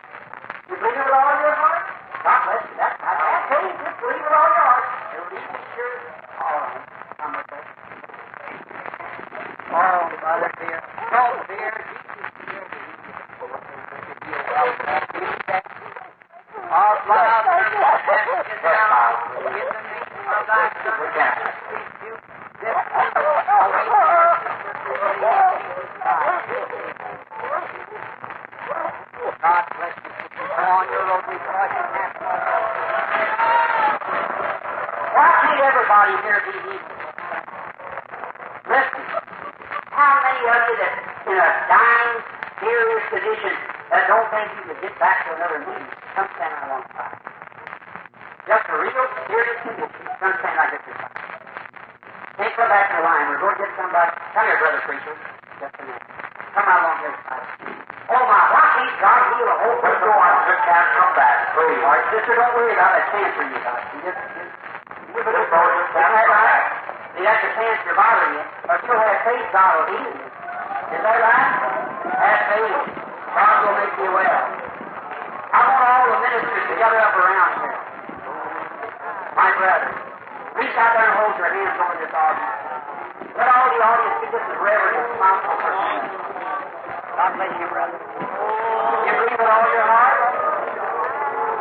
You 0.70 0.74
believe 0.74 0.98
it 0.98 1.06
with 1.06 1.14
all 1.14 1.38
your 1.38 1.54
heart? 1.54 1.82
God 2.24 2.38
bless 2.50 2.66
you. 2.66 2.74
That's 2.80 2.98
right. 2.98 3.20
That's 3.20 3.46
faith. 3.46 3.78
Just 3.78 3.94
believe 4.02 4.18
it 4.18 4.26
with 4.26 4.34
all 4.34 4.50
your 4.50 4.64
heart. 4.64 4.84
It'll 5.14 5.30
be 5.30 5.38
sure. 5.78 5.94
All 6.42 6.58
of 6.58 6.74
them. 6.74 6.82
Come 7.14 7.32
with 7.38 7.52
us. 7.54 7.66
Oh, 9.70 10.10
brother 10.18 10.50
dear. 10.58 10.78
So 11.14 11.22
dear. 11.46 11.74
Jesus 11.78 12.34
dear. 12.42 12.64
All 16.74 16.96
fly 17.06 17.22
out 17.22 17.44
there. 17.46 17.70
Get 18.50 18.58
down. 18.66 19.14
Get 19.54 19.68
the 19.68 19.82
name 19.84 20.26
of 20.26 20.42
thy 20.48 20.74
son. 20.80 20.96
Speak 21.70 22.02
you. 22.02 22.18
This 22.64 22.78
God 29.44 29.64
bless 29.76 29.92
you. 30.00 30.10
Go 30.40 30.64
on 30.64 30.88
your 30.88 31.04
road 31.04 31.20
before 31.28 31.68
you 31.68 31.84
have 31.84 32.16
Why 35.12 35.28
can't 35.36 35.60
everybody 35.68 36.14
here 36.24 36.40
be 36.48 36.52
healed? 36.64 36.80
Listen. 38.64 39.04
How 39.92 40.12
many 40.24 40.48
of 40.48 40.60
you 40.64 40.74
that 40.80 40.94
in 41.28 41.36
a 41.36 41.48
dying, 41.68 42.16
serious 42.56 43.04
condition 43.12 43.54
that 43.92 44.08
don't 44.08 44.28
think 44.32 44.48
you 44.56 44.62
can 44.64 44.80
get 44.80 44.96
back 44.96 45.28
to 45.28 45.36
another 45.36 45.60
meeting, 45.60 45.92
come 46.16 46.28
stand 46.40 46.56
on 46.64 46.80
one 46.80 46.86
side. 46.96 47.20
Just 48.48 48.64
a 48.64 48.76
real 48.80 49.06
serious 49.28 49.58
condition, 49.60 50.04
come 50.24 50.34
stand 50.40 50.56
like 50.56 50.72
this 50.72 50.88
side. 50.88 51.14
Can't 52.40 52.54
come 52.56 52.72
back 53.44 53.60
to 53.60 53.68
the 53.68 53.68
line. 53.68 53.68
We're 53.68 53.68
going 53.68 53.68
to 53.68 53.68
get 53.68 53.72
somebody. 53.76 54.12
Come 54.32 54.44
here, 54.48 54.56
brother 54.56 54.82
preacher. 54.88 55.14
Just 55.60 55.76
a 55.76 55.82
minute. 55.84 56.04
Come 56.56 56.64
out 56.64 56.82
on 56.88 56.96
this 57.04 57.16
side. 57.28 57.46
Oh 58.04 58.24
my, 58.24 58.40
why 58.52 58.64
can't 58.76 58.96
God 59.00 59.20
heal 59.32 59.48
a 59.48 59.56
whole 59.64 59.78
person? 59.80 60.00
Go 60.04 60.12
on, 60.12 60.32
just 60.48 60.62
can't 60.64 60.88
come 60.96 61.12
back. 61.16 61.36
Please. 61.56 61.80
All 61.82 61.92
right, 61.92 62.04
sister, 62.12 62.32
don't 62.36 62.52
worry 62.56 62.72
about 62.72 62.92
that 62.94 63.06
cancer 63.10 63.44
you 63.48 63.58
got. 63.64 63.80
You 63.96 64.00
just, 64.04 64.20
just, 64.32 64.52
you 65.08 65.20
just, 65.24 65.34
just, 65.34 65.50
just, 65.50 65.92
that 65.92 66.26
right? 66.28 66.64
See, 67.16 67.24
that's 67.24 67.42
the 67.44 67.50
cancer 67.56 67.92
bothering 67.96 68.32
you. 68.36 68.44
But 68.68 68.76
you'll 68.84 69.00
have 69.00 69.18
faith, 69.24 69.46
God 69.56 69.70
will 69.72 69.88
heal 69.92 70.08
you. 70.08 70.24
Is 70.24 71.00
that 71.00 71.18
right? 71.20 71.48
Have 72.12 72.40
faith. 72.48 72.80
God 73.34 73.54
will 73.64 73.76
make 73.80 73.94
you 73.98 74.10
well. 74.12 74.40
I 75.48 75.58
want 75.64 75.84
all 75.84 76.04
the 76.12 76.18
ministers 76.28 76.64
to 76.70 76.74
gather 76.76 77.00
up 77.00 77.14
around 77.16 77.50
here. 77.60 77.78
My 79.32 79.48
brother, 79.58 79.90
reach 80.60 80.76
out 80.76 80.92
there 80.92 81.08
and 81.08 81.14
hold 81.18 81.34
your 81.40 81.50
hands 81.50 81.76
over 81.82 81.96
this 81.98 82.12
audience. 82.14 82.63
Let 83.36 83.48
all 83.50 83.66
the 83.70 83.80
audience 83.82 84.16
give 84.22 84.32
this 84.34 84.46
reverent 84.62 84.96
and 84.98 85.18
thoughtful 85.18 85.56
person. 85.58 85.96
God 87.18 87.30
bless 87.34 87.52
you, 87.58 87.66
brother. 87.70 87.98
You 87.98 89.12
believe 89.14 89.38
with 89.38 89.50
all 89.50 89.66
your 89.74 89.86
heart? 89.90 90.18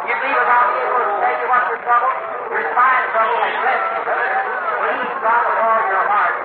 You 0.06 0.14
believe 0.22 0.38
without 0.38 0.66
being 0.70 0.86
able 0.86 1.02
to 1.02 1.10
say 1.18 1.32
you 1.42 1.48
want 1.50 1.66
your 1.74 1.82
trouble? 1.82 2.14
You're 2.54 2.70
fine 2.78 3.04
trouble 3.14 3.38
and 3.42 3.56
bless 3.64 3.82
you, 3.90 4.02
brother. 4.06 4.30
Believe 4.86 5.18
God 5.26 5.42
with 5.50 5.60
all 5.66 5.82
your 5.90 6.06
heart. 6.14 6.36